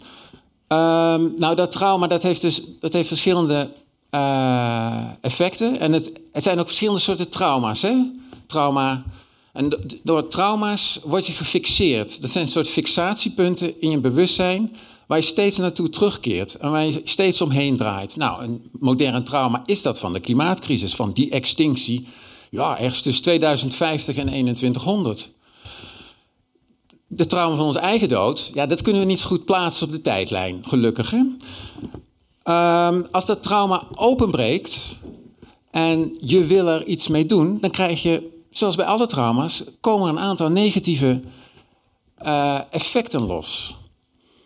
Ehm, 0.67 1.29
nou, 1.35 1.55
dat 1.55 1.71
trauma 1.71 2.07
dat 2.07 2.23
heeft 2.23 2.41
dus 2.41 2.61
dat 2.79 2.93
heeft 2.93 3.07
verschillende 3.07 3.69
eh, 4.09 5.03
effecten. 5.21 5.79
En 5.79 5.93
het, 5.93 6.11
het 6.31 6.43
zijn 6.43 6.59
ook 6.59 6.65
verschillende 6.65 6.99
soorten 6.99 7.29
trauma's. 7.29 7.81
Hè? 7.81 8.11
Trauma. 8.47 9.03
En 9.53 9.69
do- 9.69 9.79
door 10.03 10.27
trauma's 10.27 10.99
word 11.03 11.27
je 11.27 11.33
gefixeerd. 11.33 12.21
Dat 12.21 12.29
zijn 12.29 12.43
een 12.43 12.49
soort 12.49 12.69
fixatiepunten 12.69 13.81
in 13.81 13.89
je 13.89 13.99
bewustzijn. 13.99 14.75
Waar 15.07 15.17
je 15.17 15.23
steeds 15.23 15.57
naartoe 15.57 15.89
terugkeert 15.89 16.55
en 16.55 16.71
waar 16.71 16.85
je 16.85 17.01
steeds 17.03 17.41
omheen 17.41 17.77
draait. 17.77 18.15
Nou, 18.15 18.43
een 18.43 18.69
modern 18.79 19.23
trauma 19.23 19.63
is 19.65 19.81
dat 19.81 19.99
van 19.99 20.13
de 20.13 20.19
klimaatcrisis, 20.19 20.95
van 20.95 21.13
die 21.13 21.29
extinctie. 21.29 22.07
Ja, 22.49 22.79
ergens 22.79 23.01
tussen 23.01 23.23
2050 23.23 24.15
en 24.15 24.27
2100. 24.27 25.29
De 27.07 27.25
trauma 27.25 27.55
van 27.55 27.65
onze 27.65 27.79
eigen 27.79 28.09
dood, 28.09 28.51
ja, 28.53 28.65
dat 28.65 28.81
kunnen 28.81 29.01
we 29.01 29.07
niet 29.07 29.23
goed 29.23 29.45
plaatsen 29.45 29.87
op 29.87 29.93
de 29.93 30.01
tijdlijn, 30.01 30.59
gelukkig. 30.67 31.11
Hè? 31.11 31.23
Ehm, 32.49 33.01
als 33.11 33.25
dat 33.25 33.43
trauma 33.43 33.87
openbreekt 33.95 34.99
en 35.71 36.17
je 36.19 36.45
wil 36.45 36.67
er 36.67 36.85
iets 36.85 37.07
mee 37.07 37.25
doen, 37.25 37.57
dan 37.59 37.69
krijg 37.69 38.01
je, 38.01 38.43
zoals 38.49 38.75
bij 38.75 38.85
alle 38.85 39.05
trauma's, 39.05 39.63
komen 39.81 40.07
er 40.07 40.13
een 40.13 40.19
aantal 40.19 40.49
negatieve 40.49 41.19
eh, 42.15 42.59
effecten 42.69 43.21
los. 43.21 43.75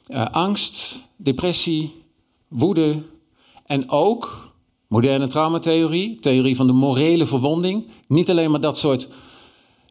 Eh, 0.08 0.26
angst, 0.32 1.00
depressie, 1.16 2.04
woede 2.48 3.02
en 3.66 3.90
ook 3.90 4.52
moderne 4.88 5.28
traumatheorie, 5.28 6.20
theorie 6.20 6.56
van 6.56 6.68
de 6.68 6.74
morele 6.74 7.26
verwonding. 7.26 7.88
Niet 8.08 8.30
alleen 8.30 8.52
maar 8.52 8.62
dat 8.62 8.78
soort 8.78 9.08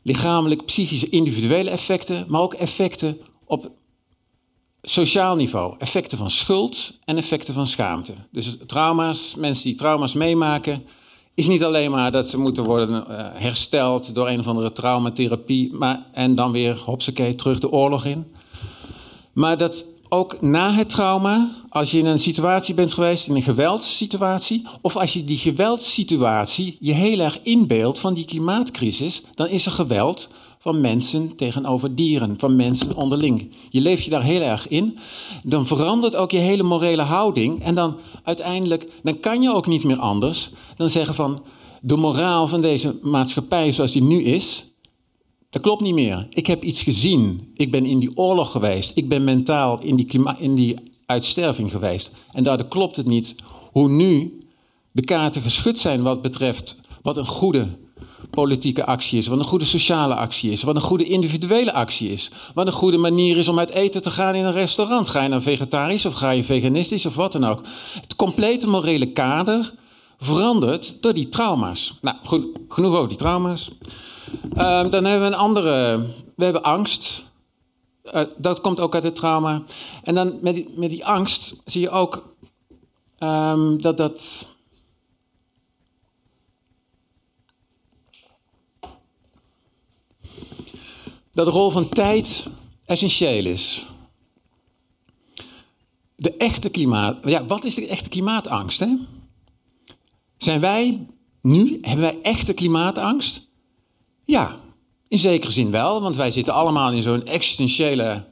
lichamelijk, 0.03 0.65
psychische, 0.65 1.09
individuele 1.09 1.71
effecten, 1.71 2.25
maar 2.29 2.41
ook 2.41 2.55
effecten 2.55 3.19
op 3.47 3.71
sociaal 4.83 5.37
niveau. 5.37 5.75
Effecten 5.79 6.19
van 6.19 6.31
schuld 6.31 6.99
en 7.05 7.17
effecten 7.17 7.55
van 7.55 7.67
schaamte. 7.67 8.15
Dus 8.31 8.57
trauma's, 8.67 9.35
mensen 9.35 9.65
die 9.65 9.75
trauma's 9.75 10.13
meemaken, 10.13 10.85
is 11.35 11.47
niet 11.47 11.65
alleen 11.65 11.91
maar 11.91 12.11
dat 12.11 12.29
ze 12.29 12.39
moeten 12.39 12.65
worden 12.65 13.05
uh, 13.09 13.27
hersteld 13.33 14.15
door 14.15 14.29
een 14.29 14.39
of 14.39 14.47
andere 14.47 14.73
traumatherapie, 14.73 15.73
maar, 15.73 16.07
en 16.13 16.35
dan 16.35 16.53
weer, 16.53 16.79
hopsakee, 16.85 17.35
terug 17.35 17.59
de 17.59 17.71
oorlog 17.71 18.05
in. 18.05 18.27
Maar 19.33 19.57
dat 19.57 19.85
ook 20.09 20.41
na 20.41 20.73
het 20.73 20.89
trauma, 20.89 21.51
als 21.69 21.91
je 21.91 21.99
in 21.99 22.07
een 22.07 22.19
situatie 22.19 22.75
bent 22.75 22.93
geweest, 22.93 23.29
in 23.29 23.37
een 23.37 23.43
geweldssituatie, 23.43 24.67
of 24.81 24.97
als 24.97 25.13
je 25.13 25.25
die 25.25 25.39
geweldssituatie 25.39 26.77
je 26.81 26.93
heel 26.93 27.19
erg 27.19 27.39
inbeeldt 27.43 27.99
van 27.99 28.15
die 28.15 28.25
klimaatcrisis, 28.25 29.23
dan 29.35 29.49
is 29.49 29.67
er 29.67 29.73
geweld 29.73 30.29
van 30.63 30.81
mensen 30.81 31.37
tegenover 31.37 31.95
dieren, 31.95 32.35
van 32.39 32.57
mensen 32.57 32.97
onderling. 32.97 33.51
Je 33.71 33.81
leeft 33.81 34.05
je 34.05 34.11
daar 34.11 34.23
heel 34.23 34.41
erg 34.41 34.69
in, 34.69 34.99
dan 35.43 35.67
verandert 35.67 36.17
ook 36.17 36.31
je 36.31 36.39
hele 36.39 36.63
morele 36.63 37.03
houding 37.03 37.63
en 37.63 37.75
dan 37.75 37.97
uiteindelijk, 38.23 38.89
dan 39.03 39.21
kan 39.21 39.43
je 39.43 39.55
ook 39.55 39.67
niet 39.67 39.85
meer 39.85 39.99
anders 39.99 40.51
dan 40.77 40.91
zeggen 40.91 41.15
van 41.15 41.43
de 41.81 41.97
moraal 41.97 42.49
van 42.49 42.61
deze 42.61 42.99
maatschappij 43.03 43.73
zoals 43.73 43.93
die 43.93 44.03
nu 44.03 44.23
is, 44.23 44.65
dat 45.51 45.63
klopt 45.63 45.83
niet 45.83 45.95
meer. 45.95 46.27
Ik 46.31 46.47
heb 46.47 46.63
iets 46.63 46.83
gezien. 46.83 47.53
Ik 47.55 47.71
ben 47.71 47.87
in 47.87 47.99
die 47.99 48.17
oorlog 48.17 48.51
geweest. 48.51 48.93
Ik 48.95 49.09
ben 49.09 49.25
mentaal 49.25 49.81
in 49.83 49.97
die, 49.97 50.21
in 50.39 50.55
die 50.55 50.77
uitsterving 51.07 51.71
geweest. 51.71 52.11
En 52.33 52.45
daardoor 52.45 52.69
klopt 52.69 52.97
het 52.97 53.07
niet 53.07 53.35
hoe 53.73 53.89
nu 53.89 54.39
de 54.93 55.05
kaarten 55.05 55.43
geschud 55.43 55.79
zijn 55.79 56.03
wat 56.03 56.23
betreft 56.23 56.81
wat 57.03 57.17
een 57.17 57.27
goede 57.27 57.69
politieke 58.31 58.85
actie 58.85 59.19
is, 59.19 59.27
wat 59.27 59.39
een 59.39 59.45
goede 59.45 59.65
sociale 59.65 60.15
actie 60.15 60.51
is, 60.51 60.63
wat 60.63 60.77
een 60.77 60.83
goede 60.83 61.05
individuele 61.05 61.73
actie 61.73 62.09
is, 62.09 62.31
wat 62.55 62.67
een 62.67 62.73
goede 62.73 62.99
manier 62.99 63.37
is 63.37 63.49
om 63.49 63.59
uit 63.59 63.71
eten 63.71 64.03
te 64.03 64.11
gaan 64.11 64.35
in 64.35 64.45
een 64.45 64.53
restaurant. 64.53 65.09
Ga 65.09 65.23
je 65.23 65.29
nou 65.29 65.43
vegetarisch 65.43 66.07
of 66.07 66.15
ga 66.15 66.31
je 66.31 66.45
veganistisch 66.45 67.07
of 67.07 67.15
wat 67.15 67.33
dan 67.33 67.45
ook. 67.45 67.61
Het 68.01 68.17
complete 68.17 68.67
morele 68.67 69.13
kader 69.13 69.75
verandert 70.19 70.97
door 71.01 71.15
die 71.15 71.29
trauma's. 71.29 71.99
Nou, 72.01 72.17
goed, 72.25 72.47
genoeg 72.69 72.95
over 72.95 73.09
die 73.09 73.19
trauma's. 73.19 73.71
Um, 74.57 74.91
dan 74.91 75.05
hebben 75.05 75.21
we 75.21 75.27
een 75.27 75.35
andere. 75.35 76.07
We 76.37 76.45
hebben 76.45 76.63
angst. 76.63 77.31
Uh, 78.15 78.23
dat 78.37 78.61
komt 78.61 78.81
ook 78.81 78.95
uit 78.95 79.03
het 79.03 79.15
trauma. 79.15 79.63
En 80.03 80.15
dan 80.15 80.39
met 80.41 80.55
die, 80.55 80.69
met 80.77 80.91
die 80.91 81.07
angst 81.07 81.55
zie 81.65 81.81
je 81.81 81.91
ook 81.91 82.35
um, 83.19 83.81
dat 83.81 83.97
dat. 83.97 84.51
Dat 91.33 91.47
de 91.47 91.53
rol 91.53 91.71
van 91.71 91.89
tijd 91.89 92.47
essentieel 92.85 93.45
is. 93.45 93.85
De 96.17 96.37
echte 96.37 96.71
klimaat. 96.71 97.19
Ja, 97.25 97.47
wat 97.47 97.65
is 97.65 97.75
de 97.75 97.89
echte 97.89 98.09
klimaatangst? 98.09 98.81
Hè? 98.81 98.97
Zijn 100.37 100.61
wij 100.61 101.07
nu, 101.43 101.79
hebben 101.83 102.05
wij 102.05 102.21
echte 102.23 102.53
klimaatangst? 102.53 103.49
Ja, 104.25 104.61
in 105.09 105.19
zekere 105.19 105.53
zin 105.53 105.71
wel, 105.71 106.03
want 106.03 106.17
wij 106.17 106.31
zitten 106.31 106.55
allemaal 106.55 106.93
in 106.93 107.03
zo'n 107.03 107.25
existentiële, 107.25 108.25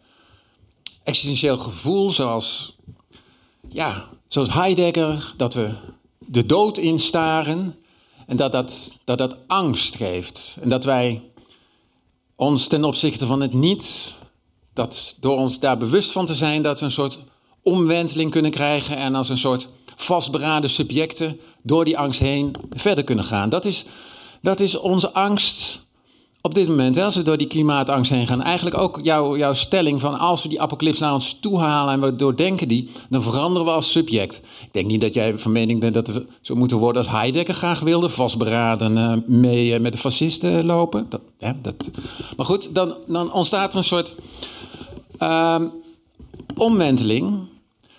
existentieel 1.02 1.58
gevoel, 1.58 2.10
zoals, 2.10 2.76
ja, 3.68 4.08
zoals 4.28 4.52
Heidegger, 4.52 5.34
dat 5.36 5.54
we 5.54 5.74
de 6.18 6.46
dood 6.46 6.78
instaren 6.78 7.76
en 8.26 8.36
dat 8.36 8.52
dat, 8.52 8.96
dat 9.04 9.18
dat 9.18 9.36
angst 9.46 9.96
geeft. 9.96 10.56
En 10.60 10.68
dat 10.68 10.84
wij 10.84 11.29
ons 12.40 12.66
ten 12.66 12.84
opzichte 12.84 13.26
van 13.26 13.40
het 13.40 13.52
niet, 13.52 14.14
dat 14.74 15.16
door 15.20 15.36
ons 15.36 15.58
daar 15.58 15.78
bewust 15.78 16.12
van 16.12 16.26
te 16.26 16.34
zijn, 16.34 16.62
dat 16.62 16.78
we 16.78 16.84
een 16.84 16.90
soort 16.90 17.18
omwenteling 17.62 18.30
kunnen 18.30 18.50
krijgen 18.50 18.96
en 18.96 19.14
als 19.14 19.28
een 19.28 19.38
soort 19.38 19.68
vastberaden 19.96 20.70
subjecten 20.70 21.40
door 21.62 21.84
die 21.84 21.98
angst 21.98 22.20
heen 22.20 22.54
verder 22.70 23.04
kunnen 23.04 23.24
gaan. 23.24 23.48
Dat 23.48 23.64
is, 23.64 23.84
dat 24.42 24.60
is 24.60 24.78
onze 24.78 25.12
angst 25.12 25.86
op 26.42 26.54
dit 26.54 26.68
moment, 26.68 26.96
als 26.96 27.14
we 27.14 27.22
door 27.22 27.36
die 27.36 27.46
klimaatangst 27.46 28.10
heen 28.10 28.26
gaan, 28.26 28.42
eigenlijk 28.42 28.78
ook 28.78 28.98
jouw, 29.02 29.36
jouw 29.36 29.54
stelling 29.54 30.00
van 30.00 30.18
als 30.18 30.42
we 30.42 30.48
die 30.48 30.60
apocalyps 30.60 30.98
naar 30.98 31.12
ons 31.12 31.38
toe 31.40 31.58
halen 31.58 31.94
en 31.94 32.00
we 32.00 32.16
doordenken 32.16 32.68
die, 32.68 32.90
dan 33.08 33.22
veranderen 33.22 33.66
we 33.66 33.72
als 33.72 33.90
subject. 33.90 34.36
Ik 34.36 34.68
denk 34.72 34.86
niet 34.86 35.00
dat 35.00 35.14
jij 35.14 35.38
van 35.38 35.52
mening 35.52 35.80
bent 35.80 35.94
dat 35.94 36.06
we 36.06 36.26
zo 36.40 36.54
moeten 36.54 36.76
worden 36.76 37.02
als 37.02 37.12
Heidegger 37.12 37.54
graag 37.54 37.80
wilde, 37.80 38.08
vastberaden 38.08 38.96
uh, 38.96 39.12
mee 39.26 39.74
uh, 39.74 39.80
met 39.80 39.92
de 39.92 39.98
fascisten 39.98 40.64
lopen. 40.64 41.06
Dat, 41.08 41.22
dat. 41.62 41.90
Maar 42.36 42.46
goed, 42.46 42.74
dan, 42.74 42.94
dan 43.06 43.32
ontstaat 43.32 43.72
er 43.72 43.78
een 43.78 43.84
soort 43.84 44.14
uh, 45.18 45.60
omwenteling. 46.56 47.48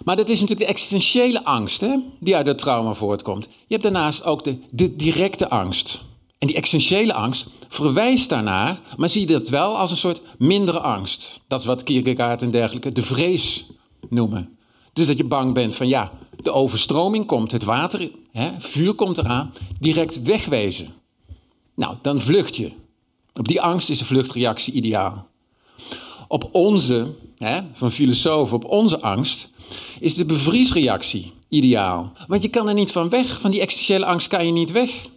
Maar 0.03 0.15
dat 0.15 0.29
is 0.29 0.39
natuurlijk 0.39 0.67
de 0.67 0.73
existentiële 0.73 1.43
angst 1.43 1.81
hè, 1.81 1.95
die 2.19 2.35
uit 2.35 2.47
het 2.47 2.57
trauma 2.57 2.93
voortkomt. 2.93 3.43
Je 3.43 3.49
hebt 3.67 3.83
daarnaast 3.83 4.23
ook 4.23 4.43
de, 4.43 4.57
de 4.69 4.95
directe 4.95 5.49
angst. 5.49 6.09
En 6.41 6.47
die 6.47 6.55
essentiële 6.55 7.13
angst 7.13 7.47
verwijst 7.67 8.29
daarnaar, 8.29 8.81
maar 8.97 9.09
zie 9.09 9.21
je 9.21 9.27
dat 9.27 9.49
wel 9.49 9.77
als 9.77 9.91
een 9.91 9.97
soort 9.97 10.21
mindere 10.37 10.79
angst. 10.79 11.41
Dat 11.47 11.59
is 11.59 11.65
wat 11.65 11.83
Kierkegaard 11.83 12.41
en 12.41 12.51
dergelijke 12.51 12.91
de 12.91 13.03
vrees 13.03 13.65
noemen. 14.09 14.57
Dus 14.93 15.07
dat 15.07 15.17
je 15.17 15.23
bang 15.23 15.53
bent 15.53 15.75
van 15.75 15.87
ja, 15.87 16.11
de 16.41 16.51
overstroming 16.51 17.25
komt, 17.25 17.51
het 17.51 17.63
water, 17.63 18.11
hè, 18.31 18.49
vuur 18.57 18.93
komt 18.93 19.17
eraan, 19.17 19.53
direct 19.79 20.21
wegwezen. 20.21 20.87
Nou, 21.75 21.95
dan 22.01 22.21
vlucht 22.21 22.55
je. 22.55 22.71
Op 23.33 23.47
die 23.47 23.61
angst 23.61 23.89
is 23.89 23.97
de 23.97 24.05
vluchtreactie 24.05 24.73
ideaal. 24.73 25.27
Op 26.27 26.49
onze, 26.51 27.15
hè, 27.37 27.59
van 27.73 27.91
filosofen, 27.91 28.55
op 28.55 28.65
onze 28.65 29.01
angst 29.01 29.49
is 29.99 30.15
de 30.15 30.25
bevriesreactie 30.25 31.33
ideaal. 31.49 32.13
Want 32.27 32.41
je 32.41 32.49
kan 32.49 32.67
er 32.67 32.73
niet 32.73 32.91
van 32.91 33.09
weg, 33.09 33.39
van 33.39 33.51
die 33.51 33.61
existentiële 33.61 34.05
angst 34.05 34.27
kan 34.27 34.45
je 34.45 34.51
niet 34.51 34.71
weg. 34.71 35.09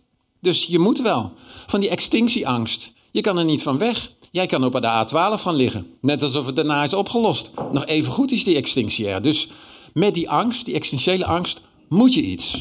Dus 0.44 0.64
je 0.66 0.78
moet 0.78 1.00
wel. 1.00 1.32
Van 1.66 1.80
die 1.80 1.88
extinctieangst. 1.88 2.90
Je 3.10 3.20
kan 3.20 3.38
er 3.38 3.44
niet 3.44 3.62
van 3.62 3.78
weg. 3.78 4.10
Jij 4.30 4.46
kan 4.46 4.64
op 4.64 4.72
de 4.72 5.06
A12 5.06 5.40
van 5.40 5.54
liggen. 5.54 5.86
Net 6.00 6.22
alsof 6.22 6.46
het 6.46 6.56
daarna 6.56 6.82
is 6.82 6.94
opgelost. 6.94 7.50
Nog 7.72 7.86
even 7.86 8.12
goed 8.12 8.32
is 8.32 8.44
die 8.44 8.56
extinctie 8.56 9.08
er. 9.08 9.22
Dus 9.22 9.48
met 9.92 10.14
die 10.14 10.30
angst, 10.30 10.64
die 10.64 10.74
existentiële 10.74 11.24
angst, 11.24 11.60
moet 11.88 12.14
je 12.14 12.22
iets. 12.22 12.60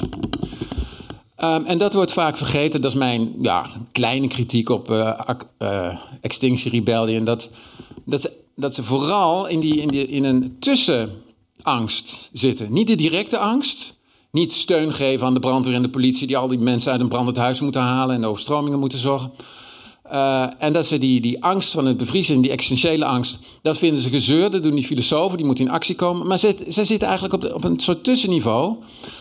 Um, 1.37 1.65
en 1.65 1.77
dat 1.77 1.93
wordt 1.93 2.13
vaak 2.13 2.37
vergeten. 2.37 2.81
Dat 2.81 2.91
is 2.91 2.97
mijn 2.97 3.33
ja, 3.41 3.69
kleine 3.91 4.27
kritiek 4.27 4.69
op 4.69 4.89
uh, 4.89 5.19
uh, 5.59 5.97
Extinction 6.21 6.73
Rebellion. 6.73 7.23
Dat, 7.23 7.49
dat, 8.05 8.21
ze, 8.21 8.31
dat 8.55 8.73
ze 8.73 8.83
vooral 8.83 9.47
in, 9.47 9.59
die, 9.59 9.75
in, 9.75 10.09
in 10.09 10.23
een 10.23 10.55
tussenangst 10.59 12.29
zitten. 12.33 12.73
Niet 12.73 12.87
de 12.87 12.95
directe 12.95 13.37
angst, 13.37 13.92
niet 14.33 14.53
steun 14.53 14.93
geven 14.93 15.25
aan 15.25 15.33
de 15.33 15.39
brandweer 15.39 15.75
en 15.75 15.81
de 15.81 15.89
politie 15.89 16.27
die 16.27 16.37
al 16.37 16.47
die 16.47 16.59
mensen 16.59 16.91
uit 16.91 17.01
een 17.01 17.07
brandend 17.07 17.37
huis 17.37 17.59
moeten 17.59 17.81
halen 17.81 18.15
en 18.15 18.21
de 18.21 18.27
overstromingen 18.27 18.79
moeten 18.79 18.99
zorgen. 18.99 19.31
Uh, 20.13 20.45
en 20.57 20.73
dat 20.73 20.87
ze 20.87 20.97
die, 20.97 21.21
die 21.21 21.43
angst 21.43 21.71
van 21.71 21.85
het 21.85 21.97
bevriezen, 21.97 22.41
die 22.41 22.51
existentiële 22.51 23.05
angst, 23.05 23.37
dat 23.61 23.77
vinden 23.77 24.01
ze 24.01 24.09
gezeur. 24.09 24.51
Dat 24.51 24.63
doen 24.63 24.75
die 24.75 24.83
filosofen, 24.83 25.37
die 25.37 25.45
moeten 25.45 25.65
in 25.65 25.71
actie 25.71 25.95
komen. 25.95 26.27
Maar 26.27 26.39
ze, 26.39 26.55
ze 26.69 26.85
zitten 26.85 27.07
eigenlijk 27.07 27.43
op, 27.43 27.53
op 27.53 27.63
een 27.63 27.79
soort 27.79 28.03
tussenniveau. 28.03 28.75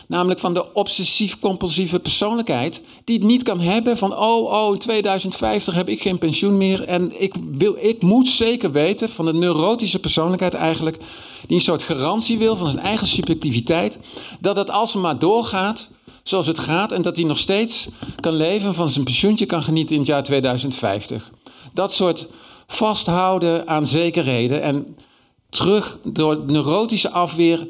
Namelijk 0.07 0.39
van 0.39 0.53
de 0.53 0.73
obsessief-compulsieve 0.73 1.99
persoonlijkheid. 1.99 2.81
Die 3.03 3.17
het 3.17 3.27
niet 3.27 3.43
kan 3.43 3.59
hebben 3.59 3.97
van, 3.97 4.17
oh, 4.17 4.51
oh, 4.51 4.73
in 4.73 4.79
2050 4.79 5.73
heb 5.75 5.89
ik 5.89 6.01
geen 6.01 6.17
pensioen 6.17 6.57
meer. 6.57 6.83
En 6.83 7.21
ik, 7.21 7.33
wil, 7.57 7.75
ik 7.79 8.01
moet 8.01 8.27
zeker 8.27 8.71
weten 8.71 9.09
van 9.09 9.25
de 9.25 9.33
neurotische 9.33 9.99
persoonlijkheid 9.99 10.53
eigenlijk. 10.53 10.97
Die 11.47 11.55
een 11.57 11.63
soort 11.63 11.83
garantie 11.83 12.37
wil 12.37 12.55
van 12.55 12.67
zijn 12.67 12.85
eigen 12.85 13.07
subjectiviteit. 13.07 13.97
Dat 14.39 14.55
het 14.55 14.69
als 14.69 14.93
het 14.93 15.01
maar 15.01 15.19
doorgaat, 15.19 15.87
zoals 16.23 16.47
het 16.47 16.59
gaat 16.59 16.91
en 16.91 17.01
dat 17.01 17.15
hij 17.15 17.25
nog 17.25 17.37
steeds 17.37 17.87
kan 18.19 18.33
leven 18.33 18.73
van 18.73 18.91
zijn 18.91 19.03
pensioentje 19.03 19.45
kan 19.45 19.63
genieten 19.63 19.93
in 19.95 20.01
het 20.01 20.09
jaar 20.09 20.23
2050. 20.23 21.31
Dat 21.73 21.93
soort 21.93 22.27
vasthouden 22.67 23.67
aan 23.67 23.87
zekerheden 23.87 24.61
en 24.61 24.95
terug 25.49 25.99
door 26.03 26.43
neurotische 26.45 27.09
afweer 27.09 27.67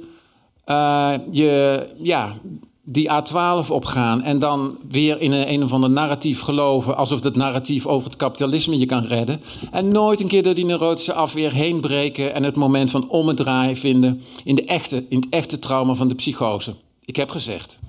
uh, 0.65 1.13
je, 1.31 1.87
ja, 1.97 2.37
die 2.85 3.09
A12 3.09 3.67
opgaan 3.67 4.23
en 4.23 4.39
dan 4.39 4.77
weer 4.89 5.21
in 5.21 5.31
een, 5.31 5.51
een 5.51 5.63
of 5.63 5.71
ander 5.71 5.89
narratief 5.89 6.41
geloven 6.41 6.97
alsof 6.97 7.21
dat 7.21 7.35
narratief 7.35 7.85
over 7.85 8.09
het 8.09 8.15
kapitalisme 8.15 8.77
je 8.77 8.85
kan 8.85 9.05
redden. 9.05 9.41
En 9.71 9.91
nooit 9.91 10.19
een 10.19 10.27
keer 10.27 10.43
door 10.43 10.53
die 10.53 10.65
neurotische 10.65 11.13
afweer 11.13 11.51
heen 11.51 11.81
breken 11.81 12.33
en 12.33 12.43
het 12.43 12.55
moment 12.55 12.91
van 12.91 13.09
ommedraai 13.09 13.75
vinden 13.75 14.21
in, 14.43 14.55
de 14.55 14.63
echte, 14.63 15.05
in 15.09 15.17
het 15.17 15.29
echte 15.29 15.59
trauma 15.59 15.93
van 15.93 16.07
de 16.07 16.15
psychose. 16.15 16.75
Ik 17.05 17.15
heb 17.15 17.29
gezegd. 17.29 17.79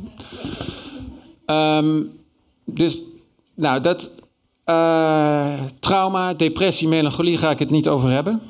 Um, 1.46 2.20
dus, 2.64 3.00
nou, 3.54 3.80
dat 3.80 4.10
uh, 4.66 5.62
trauma, 5.80 6.34
depressie, 6.34 6.88
melancholie 6.88 7.38
ga 7.38 7.50
ik 7.50 7.58
het 7.58 7.70
niet 7.70 7.88
over 7.88 8.10
hebben. 8.10 8.42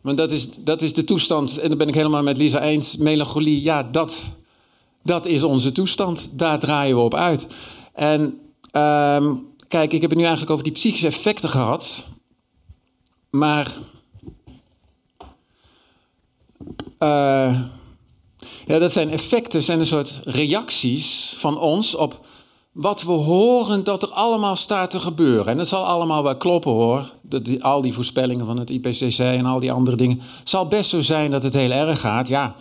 Want 0.00 0.18
dat 0.18 0.30
is, 0.30 0.48
dat 0.58 0.82
is 0.82 0.94
de 0.94 1.04
toestand, 1.04 1.58
en 1.58 1.68
daar 1.68 1.76
ben 1.76 1.88
ik 1.88 1.94
helemaal 1.94 2.22
met 2.22 2.36
Lisa 2.36 2.60
eens. 2.60 2.96
Melancholie, 2.96 3.62
ja, 3.62 3.82
dat, 3.82 4.30
dat 5.02 5.26
is 5.26 5.42
onze 5.42 5.72
toestand. 5.72 6.28
Daar 6.32 6.58
draaien 6.58 6.96
we 6.96 7.02
op 7.02 7.14
uit. 7.14 7.46
En 7.92 8.20
um, 8.72 9.46
kijk, 9.68 9.92
ik 9.92 10.00
heb 10.00 10.10
het 10.10 10.18
nu 10.18 10.24
eigenlijk 10.24 10.52
over 10.52 10.64
die 10.64 10.72
psychische 10.72 11.06
effecten 11.06 11.48
gehad. 11.48 12.04
Maar. 13.30 13.76
Uh, 16.98 17.60
ja, 18.66 18.78
dat 18.78 18.92
zijn 18.92 19.10
effecten, 19.10 19.62
zijn 19.62 19.80
een 19.80 19.86
soort 19.86 20.20
reacties 20.24 21.34
van 21.38 21.58
ons 21.58 21.94
op 21.94 22.24
wat 22.76 23.02
we 23.02 23.12
horen 23.12 23.84
dat 23.84 24.02
er 24.02 24.08
allemaal 24.08 24.56
staat 24.56 24.90
te 24.90 25.00
gebeuren. 25.00 25.46
En 25.46 25.56
dat 25.56 25.68
zal 25.68 25.84
allemaal 25.84 26.22
wel 26.22 26.36
kloppen 26.36 26.72
hoor. 26.72 27.12
Dat 27.22 27.44
die, 27.44 27.64
al 27.64 27.82
die 27.82 27.92
voorspellingen 27.92 28.46
van 28.46 28.58
het 28.58 28.70
IPCC 28.70 29.18
en 29.18 29.46
al 29.46 29.60
die 29.60 29.72
andere 29.72 29.96
dingen. 29.96 30.20
Het 30.38 30.48
zal 30.48 30.66
best 30.66 30.90
zo 30.90 31.00
zijn 31.00 31.30
dat 31.30 31.42
het 31.42 31.54
heel 31.54 31.70
erg 31.70 32.00
gaat. 32.00 32.28
Ja, 32.28 32.54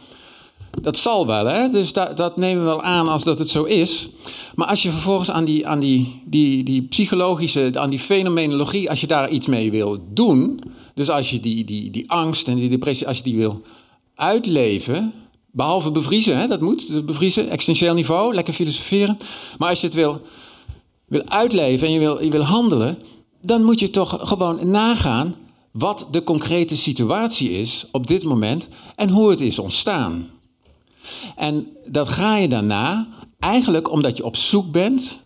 dat 0.82 0.98
zal 0.98 1.28
wel, 1.28 1.46
hè? 1.46 1.70
Dus 1.70 1.94
dat, 1.94 2.18
dat 2.18 2.38
nemen 2.38 2.64
we 2.64 2.70
wel 2.70 2.82
aan 2.82 3.08
als 3.08 3.24
dat 3.24 3.40
het 3.40 3.50
zo 3.50 3.64
is. 3.64 4.08
Maar 4.56 4.68
als 4.68 4.84
je 4.84 4.92
vervolgens 4.92 5.32
aan 5.32 5.46
die, 5.46 5.68
aan 5.68 5.80
die, 5.80 6.22
die, 6.26 6.64
die 6.64 6.82
psychologische, 6.82 7.72
aan 7.74 7.90
die 7.90 8.00
fenomenologie, 8.00 8.90
als 8.90 9.02
je 9.02 9.08
daar 9.08 9.30
iets 9.30 9.48
mee 9.48 9.72
wil 9.72 10.00
doen. 10.14 10.62
Dus 10.94 11.10
als 11.10 11.30
je 11.30 11.40
die, 11.40 11.66
die, 11.66 11.92
die 11.92 12.12
angst 12.12 12.48
en 12.48 12.56
die 12.56 12.70
depressie, 12.70 13.08
als 13.08 13.18
je 13.18 13.24
die 13.24 13.38
wil 13.38 13.62
uitleven 14.16 15.14
Behalve 15.56 15.92
bevriezen, 15.92 16.38
hè, 16.38 16.48
dat 16.48 16.62
moet, 16.62 17.06
bevriezen, 17.06 17.50
existentieel 17.50 17.94
niveau, 17.94 18.34
lekker 18.34 18.54
filosoferen. 18.54 19.18
Maar 19.58 19.70
als 19.70 19.80
je 19.80 19.86
het 19.86 19.96
wil, 19.96 20.22
wil 21.06 21.22
uitleven 21.26 21.88
en 21.88 21.94
je 21.94 22.00
wil, 22.00 22.24
je 22.24 22.30
wil 22.32 22.44
handelen, 22.44 22.98
dan 23.42 23.64
moet 23.64 23.80
je 23.80 23.90
toch 23.90 24.18
gewoon 24.22 24.70
nagaan 24.70 25.36
wat 25.72 26.08
de 26.12 26.24
concrete 26.24 26.78
situatie 26.78 27.50
is 27.50 27.86
op 27.92 28.08
dit 28.08 28.24
moment 28.24 28.68
en 28.96 29.10
hoe 29.10 29.30
het 29.30 29.40
is 29.42 29.60
ontstaan. 29.60 30.30
En 31.36 31.68
dat 31.86 32.08
ga 32.08 32.38
je 32.38 32.48
daarna 32.48 33.08
eigenlijk 33.40 33.92
omdat 33.92 34.18
je 34.18 34.26
op 34.26 34.36
zoek 34.36 34.72
bent 34.72 35.26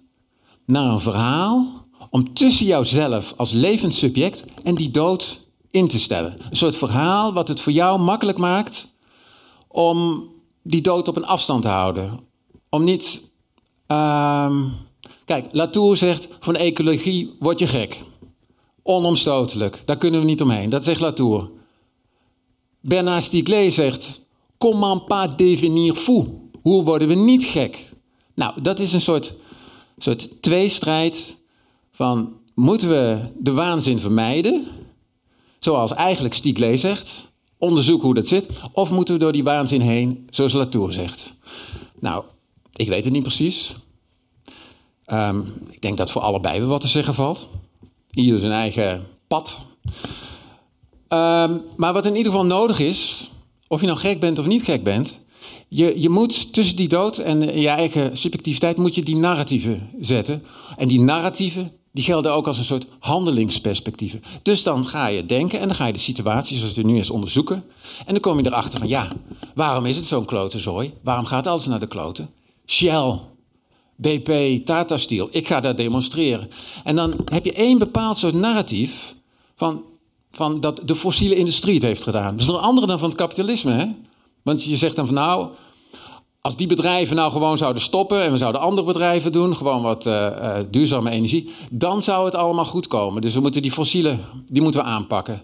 naar 0.66 0.92
een 0.92 1.00
verhaal 1.00 1.86
om 2.10 2.34
tussen 2.34 2.66
jouzelf 2.66 3.34
als 3.38 3.52
levend 3.52 3.94
subject 3.94 4.44
en 4.64 4.76
die 4.76 4.92
dood 4.92 5.40
in 5.72 5.88
te 5.88 6.00
stellen. 6.00 6.38
Een 6.50 6.58
soort 6.58 6.76
verhaal 6.76 7.34
wat 7.34 7.48
het 7.48 7.60
voor 7.60 7.74
jou 7.74 8.00
makkelijk 8.00 8.38
maakt 8.38 8.88
om 9.72 10.30
die 10.64 10.82
dood 10.82 11.08
op 11.08 11.16
een 11.16 11.26
afstand 11.26 11.62
te 11.62 11.68
houden. 11.68 12.20
Om 12.70 12.84
niet. 12.84 13.22
Uh, 13.88 14.66
kijk, 15.26 15.46
Latour 15.52 15.98
zegt: 15.98 16.28
van 16.40 16.56
ecologie 16.56 17.36
word 17.40 17.60
je 17.60 17.68
gek. 17.68 18.04
Onomstotelijk, 18.84 19.82
daar 19.86 19.98
kunnen 19.98 20.20
we 20.20 20.26
niet 20.26 20.42
omheen. 20.42 20.70
Dat 20.70 20.84
zegt 20.84 21.00
Latour. 21.00 21.50
Bernard 22.80 23.24
Stiegler 23.24 23.72
zegt: 23.72 24.26
comment 24.58 25.06
pas 25.06 25.36
devenir 25.36 25.94
fou? 25.94 26.28
Hoe 26.62 26.84
worden 26.84 27.08
we 27.08 27.16
niet 27.16 27.44
gek? 27.44 27.94
Nou, 28.36 28.62
dat 28.62 28.80
is 28.80 28.94
een 28.94 29.02
soort, 29.02 29.34
soort 29.98 30.42
tweestrijd 30.42 31.36
van 31.92 32.38
moeten 32.54 32.90
we 32.90 33.18
de 33.38 33.52
waanzin 33.52 34.00
vermijden? 34.00 34.68
Zoals 35.60 35.94
eigenlijk 35.94 36.34
Stiegler 36.34 36.78
zegt 36.78 37.29
onderzoek 37.60 38.02
hoe 38.02 38.14
dat 38.14 38.28
zit. 38.28 38.48
Of 38.74 38.92
moeten 38.92 39.14
we 39.14 39.20
door 39.20 39.32
die 39.32 39.44
waanzin 39.44 39.82
heen, 39.82 40.28
zoals 40.30 40.54
Latour 40.54 40.94
zegt? 40.94 41.34
Nou, 42.00 42.24
ik 42.74 42.88
weet 42.88 43.04
het 43.04 43.14
niet 43.14 43.24
precies. 43.24 43.76
Um, 45.08 45.54
ik 45.70 45.82
denk 45.82 45.98
dat 45.98 46.12
voor 46.12 46.22
allebei 46.22 46.60
wel 46.60 46.68
wat 46.68 46.82
te 46.82 46.88
zeggen 46.88 47.14
valt. 47.14 47.48
Ieder 48.12 48.40
zijn 48.40 48.52
eigen 48.52 49.08
pad. 49.28 49.66
Um, 51.10 51.62
maar 51.78 51.94
wat 51.94 52.06
in 52.06 52.16
ieder 52.16 52.32
geval 52.32 52.48
nodig 52.48 52.80
is, 52.80 53.30
of 53.68 53.80
je 53.80 53.88
nou 53.88 54.00
gek 54.00 54.20
bent 54.20 54.40
of 54.40 54.46
niet 54.46 54.64
gek 54.64 54.84
bent, 54.84 55.20
je, 55.68 56.00
je 56.02 56.10
moet 56.10 56.54
tussen 56.54 56.76
die 56.76 56.88
dood 56.88 57.18
en 57.18 57.60
je 57.60 57.68
eigen 57.68 58.18
subjectiviteit 58.18 58.78
moet 58.78 58.96
je 58.96 59.04
die 59.04 59.16
narratieven 59.16 59.90
zetten. 60.00 60.44
En 60.78 60.88
die 60.88 61.00
narratieven, 61.00 61.72
die 61.92 62.04
gelden 62.04 62.34
ook 62.34 62.48
als 62.48 62.58
een 62.58 62.64
soort 62.64 62.88
handelingsperspectieven. 63.00 64.24
Dus 64.42 64.64
dan 64.64 64.88
ga 64.88 65.08
je 65.08 65.26
denken 65.26 65.60
en 65.60 65.68
dan 65.68 65.76
ga 65.76 65.86
je 65.86 65.94
de 65.94 66.00
situatie 66.00 66.58
zoals 66.58 66.78
er 66.78 66.86
nu 66.86 67.00
is 67.00 67.10
onderzoeken. 67.10 67.64
En 68.06 68.14
dan 68.14 68.20
kom 68.20 68.38
je 68.38 68.46
erachter 68.46 68.80
van 68.80 68.88
ja, 68.88 69.12
waarom 69.56 69.86
is 69.86 69.96
het 69.96 70.06
zo'n 70.06 70.26
klote 70.26 70.60
zooi? 70.60 70.94
Waarom 71.04 71.26
gaat 71.26 71.48
alles 71.48 71.66
naar 71.66 71.80
de 71.80 71.88
kloten? 71.88 72.30
Shell, 72.66 73.20
BP, 73.96 74.66
Tata 74.66 74.98
Steel, 74.98 75.28
ik 75.32 75.48
ga 75.48 75.60
daar 75.60 75.76
demonstreren. 75.76 76.50
En 76.84 76.96
dan 76.96 77.16
heb 77.26 77.46
je 77.46 77.54
één 77.54 77.78
bepaald 77.78 78.18
soort 78.18 78.34
narratief 78.34 79.16
van, 79.56 79.84
van 80.32 80.60
dat 80.60 80.82
de 80.86 80.96
fossiele 80.96 81.36
industrie 81.36 81.74
het 81.74 81.84
heeft 81.84 82.04
gedaan. 82.04 82.38
Dat 82.38 82.50
is 82.50 82.54
andere 82.54 82.88
dan 82.88 83.00
van 83.00 83.10
het 83.10 83.18
kapitalisme, 83.18 83.72
hè? 83.72 83.86
Want 84.42 84.64
je 84.64 84.78
zegt 84.78 84.96
dan 84.96 85.06
van 85.06 85.16
nou, 85.16 85.50
als 86.42 86.56
die 86.56 86.68
bedrijven 86.68 87.16
nou 87.16 87.32
gewoon 87.32 87.58
zouden 87.58 87.82
stoppen 87.82 88.24
en 88.24 88.32
we 88.32 88.38
zouden 88.38 88.62
andere 88.62 88.88
bedrijven 88.88 89.32
doen, 89.32 89.56
gewoon 89.56 89.82
wat 89.82 90.06
uh, 90.06 90.14
uh, 90.14 90.56
duurzame 90.70 91.10
energie, 91.10 91.50
dan 91.72 92.02
zou 92.02 92.26
het 92.26 92.36
allemaal 92.36 92.66
goed 92.66 92.88
komen. 92.88 93.22
Dus 93.22 93.34
we 93.34 93.40
moeten 93.40 93.62
die 93.62 93.72
fossiele, 93.72 94.18
die 94.48 94.62
moeten 94.62 94.82
we 94.82 94.88
aanpakken. 94.88 95.42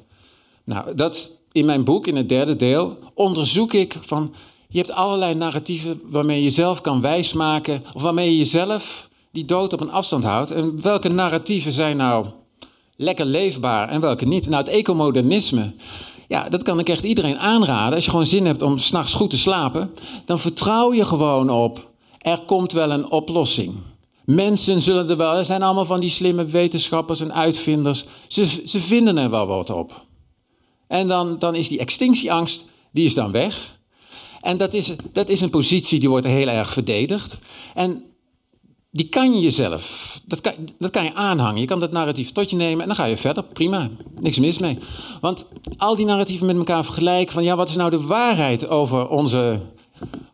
Nou, 0.66 0.96
dat 0.96 1.32
in 1.52 1.66
mijn 1.66 1.84
boek, 1.84 2.08
in 2.08 2.16
het 2.16 2.30
derde 2.30 2.56
deel, 2.56 2.98
onderzoek 3.14 3.74
ik 3.74 3.98
van, 4.02 4.34
je 4.70 4.78
hebt 4.78 4.92
allerlei 4.92 5.36
narratieven 5.36 6.02
waarmee 6.10 6.38
je 6.38 6.44
jezelf 6.44 6.82
kan 6.82 7.02
wijsmaken, 7.02 7.84
of 7.94 8.02
waarmee 8.02 8.32
je 8.32 8.38
jezelf 8.38 9.10
die 9.32 9.46
dood 9.46 9.74
op 9.74 9.82
een 9.82 9.92
afstand 9.92 10.24
houdt. 10.24 10.52
En 10.52 10.82
welke 10.82 11.10
narratieven 11.10 11.72
zijn 11.72 11.98
nou 11.98 12.26
lekker 12.96 13.26
leefbaar 13.26 13.90
en 13.90 14.02
welke 14.02 14.26
niet? 14.26 14.50
Nou, 14.50 14.64
het 14.64 14.74
ecomodernisme 14.74 15.74
ja, 16.28 16.50
dat 16.50 16.64
kan 16.64 16.80
ik 16.80 16.90
echt 16.90 17.04
iedereen 17.04 17.40
aanraden. 17.40 17.96
Als 17.96 18.04
je 18.04 18.10
gewoon 18.10 18.26
zin 18.26 18.46
hebt 18.46 18.62
om 18.62 18.78
s'nachts 18.78 19.14
goed 19.14 19.30
te 19.30 19.38
slapen, 19.38 19.92
dan 20.26 20.40
vertrouw 20.40 20.94
je 20.94 21.06
gewoon 21.06 21.50
op. 21.50 21.90
Er 22.18 22.40
komt 22.46 22.72
wel 22.72 22.92
een 22.92 23.12
oplossing. 23.12 23.74
Mensen 24.26 24.82
zullen 24.82 25.10
er 25.10 25.18
wel, 25.18 25.36
er 25.36 25.46
zijn 25.46 25.64
allemaal 25.64 25.86
van 25.86 26.00
die 26.00 26.10
slimme 26.10 26.46
wetenschappers 26.46 27.20
en 27.20 27.34
uitvinders. 27.34 28.06
Ze, 28.28 28.62
ze 28.66 28.80
vinden 28.80 29.18
er 29.18 29.30
wel 29.30 29.48
wat 29.48 29.70
op. 29.70 30.06
En 30.88 31.08
dan, 31.08 31.40
dan 31.40 31.56
is 31.56 31.68
die 31.68 31.80
extinctieangst, 31.80 32.66
die 32.92 33.06
is 33.06 33.14
dan 33.14 33.32
weg. 33.32 33.80
En 34.42 34.58
dat 34.58 34.74
is, 34.74 34.94
dat 35.12 35.30
is 35.30 35.42
een 35.42 35.50
positie 35.50 36.00
die 36.00 36.10
wordt 36.10 36.26
heel 36.26 36.48
erg 36.48 36.74
verdedigd. 36.74 37.40
En 37.74 38.04
die 38.96 39.10
kan 39.10 39.34
je 39.34 39.42
jezelf, 39.42 40.20
dat 40.26 40.42
kan, 40.42 40.54
dat 40.80 40.92
kan 40.92 41.04
je 41.04 41.14
aanhangen. 41.14 41.62
Je 41.62 41.68
kan 41.68 41.80
dat 41.80 41.92
narratief 41.92 42.32
tot 42.32 42.50
je 42.50 42.56
nemen 42.56 42.82
en 42.82 42.88
dan 42.88 42.96
ga 42.96 43.06
je 43.06 43.18
verder. 43.18 43.44
Prima, 43.44 43.90
niks 44.20 44.40
mis 44.40 44.58
mee. 44.58 44.78
Want 45.22 45.46
al 45.78 45.96
die 45.96 46.06
narratieven 46.06 46.46
met 46.46 46.56
elkaar 46.56 46.86
vergelijken 46.86 47.34
van 47.34 47.44
ja, 47.44 47.56
wat 47.56 47.70
is 47.70 47.76
nou 47.76 47.90
de 47.90 48.02
waarheid 48.02 48.68
over 48.68 49.08
onze, 49.08 49.62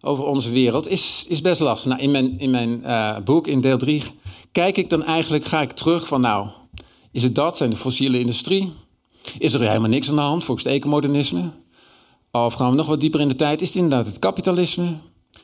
over 0.01 0.25
onze 0.25 0.51
wereld, 0.51 0.87
is, 0.87 1.25
is 1.27 1.41
best 1.41 1.61
lastig. 1.61 1.89
Nou, 1.89 2.01
in 2.01 2.11
mijn, 2.11 2.39
in 2.39 2.49
mijn 2.49 2.81
uh, 2.85 3.17
boek, 3.23 3.47
in 3.47 3.61
deel 3.61 3.77
3, 3.77 4.03
kijk 4.51 4.77
ik 4.77 4.89
dan 4.89 5.03
eigenlijk, 5.03 5.45
ga 5.45 5.61
ik 5.61 5.71
terug 5.71 6.07
van 6.07 6.21
nou, 6.21 6.47
is 7.11 7.23
het 7.23 7.35
dat, 7.35 7.57
zijn 7.57 7.69
de 7.69 7.75
fossiele 7.75 8.19
industrie? 8.19 8.71
Is 9.37 9.53
er 9.53 9.61
helemaal 9.61 9.89
niks 9.89 10.09
aan 10.09 10.15
de 10.15 10.21
hand 10.21 10.43
volgens 10.43 10.65
het 10.65 10.75
ecomodernisme? 10.75 11.49
Of 12.31 12.53
gaan 12.53 12.69
we 12.69 12.75
nog 12.75 12.87
wat 12.87 12.99
dieper 12.99 13.19
in 13.19 13.27
de 13.27 13.35
tijd? 13.35 13.61
Is 13.61 13.67
het 13.67 13.77
inderdaad 13.77 14.05
het 14.05 14.19
kapitalisme? 14.19 14.97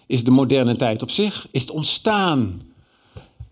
Is 0.07 0.23
de 0.23 0.31
moderne 0.31 0.75
tijd 0.75 1.01
op 1.01 1.09
zich? 1.11 1.47
Is 1.51 1.61
het 1.61 1.71
ontstaan 1.71 2.61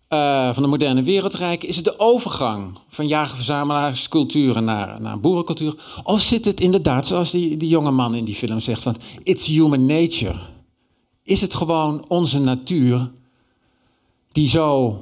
uh, 0.10 0.54
van 0.54 0.63
de 0.63 0.70
moderne 0.70 1.04
wereldrijk? 1.04 1.63
Is 1.63 1.76
het 1.76 1.86
de 1.86 2.00
overgang 2.00 2.78
van 2.89 3.08
jager-verzamelaarsculturen 3.08 4.63
naar, 4.63 5.02
naar 5.02 5.20
boerencultuur? 5.20 5.76
Of 6.04 6.22
zit 6.22 6.46
het 6.46 6.60
inderdaad, 6.60 7.08
zoals 7.08 7.32
die, 7.32 7.58
die 7.58 7.70
jonge 7.70 7.91
man 7.91 8.15
in 8.15 8.26
die 8.26 8.36
film 8.36 8.60
zegt, 8.60 8.82
van 8.82 8.96
it's 9.24 9.48
human 9.48 9.86
nature? 9.86 10.39
Is 11.24 11.41
het 11.41 11.54
gewoon 11.54 12.06
onze 12.08 12.39
natuur 12.39 13.12
die 14.32 14.48
zo, 14.48 15.00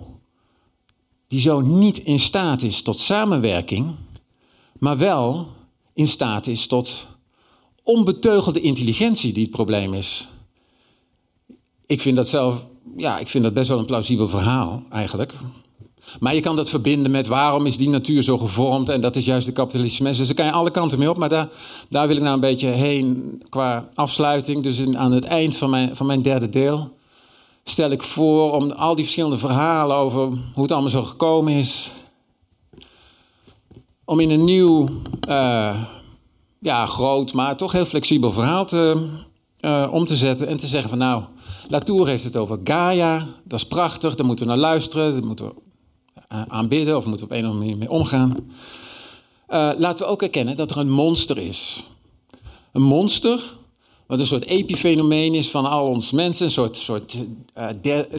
die 1.27 1.41
zo 1.41 1.61
niet 1.61 1.97
in 1.97 2.19
staat 2.19 2.61
is 2.61 2.81
tot 2.81 2.99
samenwerking, 2.99 3.95
maar 4.79 4.97
wel 4.97 5.47
in 5.93 6.07
staat 6.07 6.47
is 6.47 6.67
tot 6.67 7.07
onbeteugelde 7.83 8.61
intelligentie 8.61 9.33
die 9.33 9.43
het 9.43 9.51
probleem 9.51 9.93
is? 9.93 10.27
Ik 11.85 12.01
vind 12.01 12.15
dat 12.15 12.29
zelf 12.29 12.67
ja, 12.97 13.19
ik 13.19 13.29
vind 13.29 13.43
dat 13.43 13.53
best 13.53 13.69
wel 13.69 13.79
een 13.79 13.85
plausibel 13.85 14.27
verhaal 14.27 14.83
eigenlijk. 14.89 15.33
Maar 16.19 16.35
je 16.35 16.41
kan 16.41 16.55
dat 16.55 16.69
verbinden 16.69 17.11
met 17.11 17.27
waarom 17.27 17.65
is 17.65 17.77
die 17.77 17.89
natuur 17.89 18.23
zo 18.23 18.37
gevormd 18.37 18.89
en 18.89 19.01
dat 19.01 19.15
is 19.15 19.25
juist 19.25 19.45
de 19.45 19.53
kapitalistische 19.53 20.03
mensen. 20.03 20.25
Dus 20.25 20.35
daar 20.35 20.45
kan 20.45 20.53
je 20.53 20.59
alle 20.59 20.71
kanten 20.71 20.99
mee 20.99 21.09
op, 21.09 21.17
maar 21.17 21.29
daar, 21.29 21.49
daar 21.89 22.07
wil 22.07 22.15
ik 22.15 22.21
nou 22.21 22.33
een 22.33 22.39
beetje 22.39 22.67
heen 22.67 23.41
qua 23.49 23.89
afsluiting. 23.93 24.63
Dus 24.63 24.95
aan 24.95 25.11
het 25.11 25.25
eind 25.25 25.55
van 25.57 25.69
mijn, 25.69 25.95
van 25.95 26.05
mijn 26.05 26.21
derde 26.21 26.49
deel 26.49 26.91
stel 27.63 27.91
ik 27.91 28.03
voor 28.03 28.51
om 28.51 28.71
al 28.71 28.95
die 28.95 29.03
verschillende 29.03 29.37
verhalen 29.37 29.95
over 29.95 30.21
hoe 30.53 30.63
het 30.63 30.71
allemaal 30.71 30.89
zo 30.89 31.03
gekomen 31.03 31.53
is, 31.53 31.91
om 34.05 34.19
in 34.19 34.29
een 34.29 34.43
nieuw, 34.43 34.89
uh, 35.29 35.83
ja, 36.59 36.85
groot, 36.85 37.33
maar 37.33 37.57
toch 37.57 37.71
heel 37.71 37.85
flexibel 37.85 38.31
verhaal 38.31 38.65
te, 38.65 39.09
uh, 39.65 39.87
om 39.91 40.05
te 40.05 40.15
zetten 40.15 40.47
en 40.47 40.57
te 40.57 40.67
zeggen 40.67 40.89
van 40.89 40.97
nou, 40.97 41.23
Latour 41.69 42.07
heeft 42.07 42.23
het 42.23 42.35
over 42.35 42.59
Gaia, 42.63 43.27
dat 43.43 43.59
is 43.59 43.67
prachtig, 43.67 44.15
daar 44.15 44.25
moeten 44.25 44.45
we 44.45 44.51
naar 44.51 44.61
luisteren, 44.61 45.13
daar 45.13 45.25
moeten 45.25 45.45
we 45.45 45.53
eh, 46.27 46.41
aanbidden 46.47 46.97
of 46.97 47.05
moeten 47.05 47.27
we 47.27 47.33
op 47.33 47.39
een 47.39 47.45
of 47.45 47.51
andere 47.51 47.69
manier 47.69 47.77
mee 47.77 47.99
omgaan. 47.99 48.29
Uh, 49.49 49.71
laten 49.77 50.05
we 50.05 50.11
ook 50.11 50.21
erkennen 50.21 50.55
dat 50.55 50.71
er 50.71 50.77
een 50.77 50.89
monster 50.89 51.37
is. 51.37 51.83
Een 52.71 52.81
monster, 52.81 53.57
wat 54.07 54.19
een 54.19 54.27
soort 54.27 54.45
epifenomeen 54.45 55.33
is 55.33 55.49
van 55.49 55.65
al 55.65 55.87
ons 55.87 56.11
mensen, 56.11 56.45
een 56.45 56.51
soort, 56.51 56.77
soort 56.77 57.17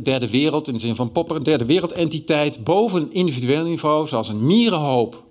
derde 0.02 0.30
wereld, 0.30 0.68
in 0.68 0.74
de 0.74 0.80
zin 0.80 0.94
van 0.94 1.12
Popper, 1.12 1.36
een 1.36 1.42
derde 1.42 1.64
wereldentiteit, 1.64 2.64
boven 2.64 3.12
individueel 3.12 3.64
niveau, 3.64 4.08
zoals 4.08 4.28
een 4.28 4.46
mierenhoop 4.46 5.23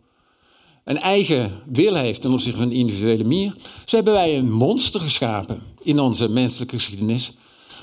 een 0.83 0.99
eigen 0.99 1.51
wil 1.65 1.95
heeft 1.95 2.21
ten 2.21 2.31
opzichte 2.31 2.57
van 2.59 2.67
een 2.67 2.75
individuele 2.75 3.23
mier. 3.23 3.55
Zo 3.85 3.95
hebben 3.95 4.13
wij 4.13 4.37
een 4.37 4.51
monster 4.51 5.01
geschapen 5.01 5.61
in 5.81 5.99
onze 5.99 6.29
menselijke 6.29 6.75
geschiedenis, 6.75 7.33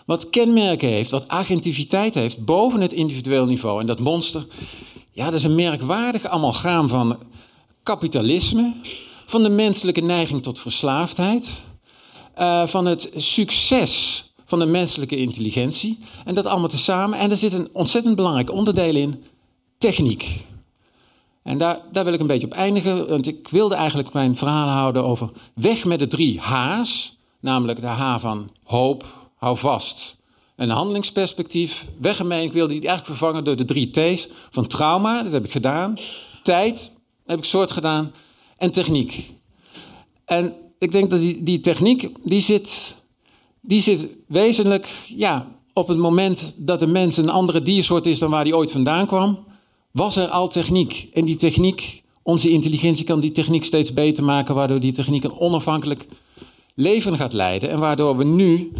wat 0.07 0.31
kenmerken 0.31 0.89
heeft, 0.89 1.11
wat 1.11 1.29
agentiviteit 1.29 2.15
heeft 2.15 2.45
boven 2.45 2.81
het 2.81 2.93
individueel 2.93 3.47
niveau. 3.47 3.81
En 3.81 3.87
dat 3.87 4.01
monster, 4.01 4.47
ja, 5.11 5.25
dat 5.25 5.35
is 5.35 5.43
een 5.43 5.55
merkwaardig 5.55 6.27
amalgaam 6.27 6.89
van 6.89 7.19
kapitalisme, 7.83 8.73
van 9.27 9.43
de 9.43 9.49
menselijke 9.49 10.01
neiging 10.01 10.43
tot 10.43 10.59
verslaafdheid, 10.59 11.63
uh, 12.39 12.67
van 12.67 12.87
het 12.87 13.11
succes 13.17 14.25
van 14.47 14.59
de 14.59 14.67
menselijke 14.67 15.17
intelligentie. 15.17 15.99
En 16.25 16.35
dat 16.35 16.47
allemaal 16.47 16.69
tezamen. 16.69 17.19
En 17.19 17.31
er 17.31 17.37
zit 17.37 17.53
een 17.53 17.69
ontzettend 17.73 18.17
belangrijk 18.17 18.53
onderdeel 18.53 18.95
in: 18.95 19.25
techniek. 19.79 20.45
En 21.51 21.59
daar, 21.59 21.81
daar 21.93 22.05
wil 22.05 22.13
ik 22.13 22.21
een 22.21 22.27
beetje 22.27 22.47
op 22.47 22.53
eindigen, 22.53 23.09
want 23.09 23.27
ik 23.27 23.49
wilde 23.49 23.75
eigenlijk 23.75 24.13
mijn 24.13 24.37
verhaal 24.37 24.69
houden 24.69 25.05
over 25.05 25.31
weg 25.55 25.85
met 25.85 25.99
de 25.99 26.07
drie 26.07 26.41
H's, 26.41 27.19
namelijk 27.41 27.81
de 27.81 27.87
H 27.87 28.19
van 28.19 28.51
hoop, 28.65 29.05
hou 29.37 29.59
vast. 29.59 30.17
Een 30.57 30.71
handelingsperspectief, 30.71 31.87
weggemeen. 32.01 32.45
Ik 32.45 32.53
wilde 32.53 32.73
die 32.73 32.89
eigenlijk 32.89 33.19
vervangen 33.19 33.45
door 33.45 33.57
de 33.57 33.65
drie 33.65 33.91
T's 33.91 34.29
van 34.51 34.67
trauma, 34.67 35.23
dat 35.23 35.33
heb 35.33 35.45
ik 35.45 35.51
gedaan. 35.51 35.99
Tijd, 36.43 36.93
heb 37.27 37.39
ik 37.39 37.45
soort 37.45 37.71
gedaan. 37.71 38.13
En 38.57 38.71
techniek. 38.71 39.33
En 40.25 40.55
ik 40.79 40.93
denk 40.93 41.11
dat 41.11 41.21
die, 41.21 41.43
die 41.43 41.61
techniek, 41.61 42.09
die 42.25 42.41
zit, 42.41 42.95
die 43.61 43.83
zit 43.83 44.09
wezenlijk 44.27 44.89
ja, 45.17 45.47
op 45.73 45.89
het 45.89 45.99
moment 45.99 46.55
dat 46.57 46.79
de 46.79 46.87
mens 46.87 47.17
een 47.17 47.31
andere 47.31 47.63
diersoort 47.63 48.07
is 48.07 48.19
dan 48.19 48.31
waar 48.31 48.45
die 48.45 48.57
ooit 48.57 48.71
vandaan 48.71 49.07
kwam. 49.07 49.49
Was 49.91 50.17
er 50.17 50.29
al 50.29 50.49
techniek? 50.49 51.09
En 51.13 51.25
die 51.25 51.37
techniek, 51.37 52.03
onze 52.23 52.51
intelligentie 52.51 53.05
kan 53.05 53.21
die 53.21 53.33
techniek 53.33 53.65
steeds 53.65 53.93
beter 53.93 54.25
maken, 54.25 54.55
waardoor 54.55 54.81
die 54.81 54.93
techniek 54.93 55.25
een 55.25 55.39
onafhankelijk 55.39 56.07
leven 56.75 57.17
gaat 57.17 57.33
leiden. 57.33 57.71
En 57.71 57.79
waardoor 57.79 58.17
we 58.17 58.25
nu 58.25 58.73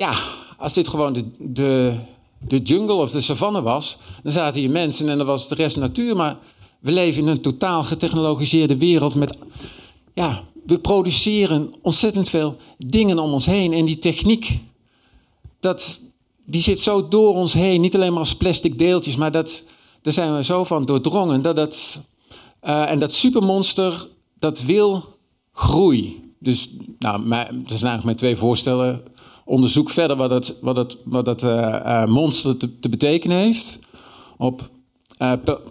ja, 0.00 0.14
als 0.58 0.72
dit 0.72 0.88
gewoon 0.88 1.12
de, 1.12 1.24
de, 1.38 1.94
de 2.38 2.58
jungle 2.58 2.94
of 2.94 3.10
de 3.10 3.20
savanne 3.20 3.62
was, 3.62 3.96
dan 4.22 4.32
zaten 4.32 4.60
hier 4.60 4.70
mensen 4.70 5.08
en 5.08 5.18
dan 5.18 5.26
was 5.26 5.48
de 5.48 5.54
rest 5.54 5.76
natuur. 5.76 6.16
Maar 6.16 6.38
we 6.80 6.92
leven 6.92 7.22
in 7.22 7.28
een 7.28 7.40
totaal 7.40 7.84
getechnologiseerde 7.84 8.76
wereld 8.76 9.14
met, 9.14 9.38
ja, 10.14 10.44
we 10.66 10.78
produceren 10.78 11.74
ontzettend 11.82 12.28
veel 12.28 12.56
dingen 12.78 13.18
om 13.18 13.32
ons 13.32 13.46
heen. 13.46 13.72
En 13.72 13.84
die 13.84 13.98
techniek, 13.98 14.58
dat, 15.60 15.98
die 16.46 16.62
zit 16.62 16.80
zo 16.80 17.08
door 17.08 17.34
ons 17.34 17.52
heen, 17.52 17.80
niet 17.80 17.94
alleen 17.94 18.12
maar 18.12 18.20
als 18.20 18.36
plastic 18.36 18.78
deeltjes, 18.78 19.16
maar 19.16 19.32
dat, 19.32 19.62
daar 20.02 20.12
zijn 20.12 20.36
we 20.36 20.44
zo 20.44 20.64
van 20.64 20.84
doordrongen. 20.84 21.42
Dat 21.42 21.56
dat, 21.56 22.00
uh, 22.62 22.90
en 22.90 22.98
dat 22.98 23.12
supermonster, 23.12 24.08
dat 24.38 24.62
wil 24.62 25.04
groei. 25.52 26.32
Dus 26.38 26.70
nou, 26.98 27.28
dat 27.28 27.48
zijn 27.48 27.66
eigenlijk 27.66 28.04
mijn 28.04 28.16
twee 28.16 28.36
voorstellen 28.36 29.02
onderzoek 29.44 29.90
verder 29.90 30.16
wat 30.16 30.30
dat, 30.30 30.54
wat 30.60 30.74
dat, 30.74 30.96
wat 31.04 31.24
dat 31.24 31.42
uh, 31.42 31.50
uh, 31.50 32.04
monster 32.06 32.56
te, 32.56 32.78
te, 32.78 32.88
betekenen 32.88 33.36
heeft. 33.36 33.78
Op 34.36 34.70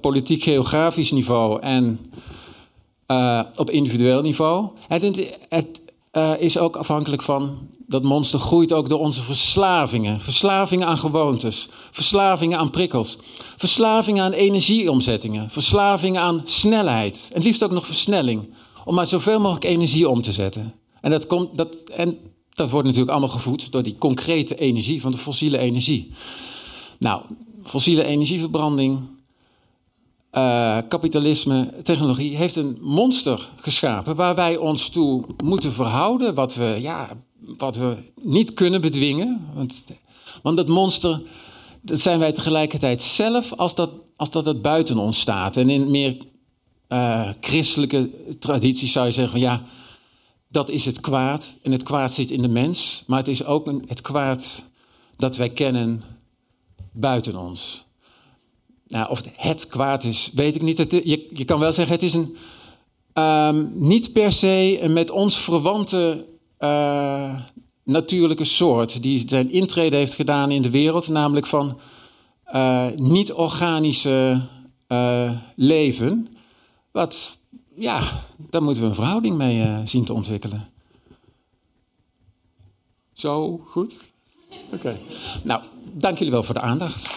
politiek-geografisch 0.02 1.12
niveau 1.12 1.62
en 1.62 2.00
op 3.56 3.70
individueel 3.70 4.22
niveau. 4.22 4.70
Het, 4.88 5.38
het 5.50 5.82
is 6.40 6.58
ook 6.58 6.76
afhankelijk 6.76 7.22
van 7.22 7.58
dat 7.90 8.04
monster 8.04 8.40
groeit 8.40 8.74
ook 8.74 8.90
door 8.90 9.00
onze 9.00 9.22
verslavingen. 9.22 10.20
Verslavingen 10.20 10.88
aan 10.88 10.98
gewoontes, 10.98 11.68
verslavingen 11.92 12.58
aan 12.58 12.70
prikkels, 12.70 13.18
verslavingen 13.58 14.24
aan 14.24 14.32
energieomzettingen, 14.32 15.50
verslavingen 15.50 16.22
aan 16.22 16.42
snelheid. 16.46 17.28
En 17.30 17.36
het 17.36 17.44
liefst 17.44 17.64
ook 17.64 17.72
nog 17.72 17.86
versnelling, 17.86 18.50
om 18.86 18.96
maar 18.96 19.08
zoveel 19.08 19.40
mogelijk 19.40 19.66
energie 19.66 20.10
om 20.10 20.22
te 20.22 20.34
zetten. 20.34 20.74
En 21.02 21.12
dat, 21.12 21.28
komt, 21.28 21.58
dat, 21.58 21.76
en 21.76 22.18
dat 22.54 22.70
wordt 22.70 22.86
natuurlijk 22.86 23.12
allemaal 23.12 23.36
gevoed 23.36 23.72
door 23.72 23.84
die 23.84 23.96
concrete 23.96 24.56
energie 24.56 25.02
van 25.02 25.12
de 25.12 25.18
fossiele 25.18 25.58
energie. 25.58 26.12
Nou, 27.00 27.22
fossiele 27.64 28.04
energieverbranding, 28.04 29.00
uh, 30.32 30.78
kapitalisme, 30.88 31.74
technologie 31.84 32.36
heeft 32.36 32.56
een 32.56 32.78
monster 32.82 33.50
geschapen 33.56 34.16
waar 34.16 34.36
wij 34.36 34.58
ons 34.58 34.90
toe 34.90 35.26
moeten 35.44 35.72
verhouden, 35.72 36.36
wat 36.36 36.56
we, 36.56 36.78
ja, 36.82 37.18
wat 37.58 37.76
we 37.76 37.98
niet 38.22 38.54
kunnen 38.54 38.82
bedwingen. 38.82 39.50
Want, 39.54 39.84
want 40.44 40.58
dat 40.58 40.68
monster, 40.68 41.22
dat 41.82 42.00
zijn 42.00 42.20
wij 42.20 42.32
tegelijkertijd 42.32 43.02
zelf 43.02 43.54
als 43.54 43.76
dat, 43.76 43.92
als 44.16 44.30
dat 44.30 44.46
het 44.46 44.62
buiten 44.62 44.98
ons 44.98 45.20
staat. 45.20 45.58
En 45.58 45.70
in 45.70 45.92
meer 45.92 46.18
uh, 46.90 47.30
christelijke 47.42 48.10
tradities 48.40 48.92
zou 48.92 49.06
je 49.06 49.12
zeggen 49.12 49.32
van 49.32 49.42
ja, 49.42 49.64
dat 50.48 50.70
is 50.70 50.86
het 50.86 51.00
kwaad. 51.00 51.56
En 51.62 51.72
het 51.72 51.84
kwaad 51.84 52.14
zit 52.14 52.32
in 52.32 52.42
de 52.42 52.48
mens, 52.48 53.04
maar 53.08 53.18
het 53.18 53.28
is 53.28 53.46
ook 53.46 53.68
een, 53.68 53.84
het 53.88 54.02
kwaad 54.02 54.64
dat 55.18 55.36
wij 55.36 55.50
kennen 55.50 56.04
buiten 56.92 57.36
ons. 57.36 57.84
Nou, 58.88 59.10
of 59.10 59.22
het 59.36 59.68
kwaad 59.68 60.04
is, 60.04 60.30
weet 60.34 60.56
ik 60.56 60.62
niet. 60.62 60.78
Je, 60.78 61.28
je 61.34 61.46
kan 61.46 61.60
wel 61.60 61.74
zeggen, 61.74 61.94
het 61.94 62.04
is 62.04 62.14
een 62.14 62.36
um, 63.14 63.72
niet 63.74 64.14
per 64.14 64.34
se 64.34 64.78
een 64.82 64.94
met 64.94 65.12
ons 65.12 65.38
verwante 65.38 66.26
uh, 66.60 67.42
natuurlijke 67.84 68.46
soort. 68.46 69.02
Die 69.02 69.24
zijn 69.28 69.52
intrede 69.52 69.96
heeft 69.96 70.14
gedaan 70.14 70.52
in 70.52 70.62
de 70.62 70.70
wereld, 70.70 71.08
namelijk 71.08 71.48
van 71.48 71.80
uh, 72.54 72.88
niet-organische 72.96 74.42
uh, 74.88 75.32
leven. 75.56 76.28
Wat, 76.92 77.38
ja, 77.76 78.24
daar 78.38 78.64
moeten 78.64 78.84
we 78.84 78.90
een 78.90 78.96
verhouding 78.96 79.38
mee 79.38 79.88
zien 79.88 80.06
te 80.06 80.14
ontwikkelen. 80.14 80.70
Zo, 83.14 83.62
goed? 83.66 84.10
Oké. 84.74 85.00
Nou, 85.44 85.62
dank 85.94 86.18
jullie 86.18 86.34
wel 86.34 86.44
voor 86.44 86.54
de 86.54 86.62
aandacht. 86.62 87.10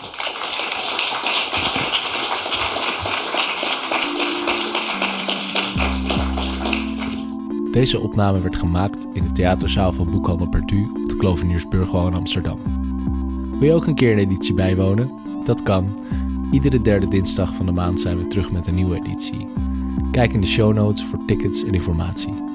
Deze 7.73 8.01
opname 8.01 8.41
werd 8.41 8.57
gemaakt 8.57 9.07
in 9.13 9.23
de 9.25 9.33
theaterzaal 9.33 9.93
van 9.93 10.11
Boekhandel 10.11 10.49
Perdu 10.49 10.91
op 11.03 11.09
de 11.09 11.17
Kloveniersburgwal 11.17 12.07
in 12.07 12.15
Amsterdam. 12.15 12.59
Wil 13.59 13.69
je 13.69 13.75
ook 13.75 13.87
een 13.87 13.95
keer 13.95 14.13
een 14.13 14.19
editie 14.19 14.55
bijwonen? 14.55 15.11
Dat 15.45 15.63
kan. 15.63 16.05
Iedere 16.51 16.81
derde 16.81 17.09
dinsdag 17.09 17.55
van 17.55 17.67
de 17.67 17.73
maand 17.73 18.01
zijn 18.01 18.19
we 18.19 18.27
terug 18.27 18.51
met 18.51 18.67
een 18.67 18.75
nieuwe 18.75 18.97
editie. 18.97 19.49
Kijk 20.11 20.33
in 20.33 20.41
de 20.41 20.47
show 20.47 20.75
notes 20.75 21.05
voor 21.05 21.25
tickets 21.27 21.65
en 21.65 21.73
informatie. 21.73 22.52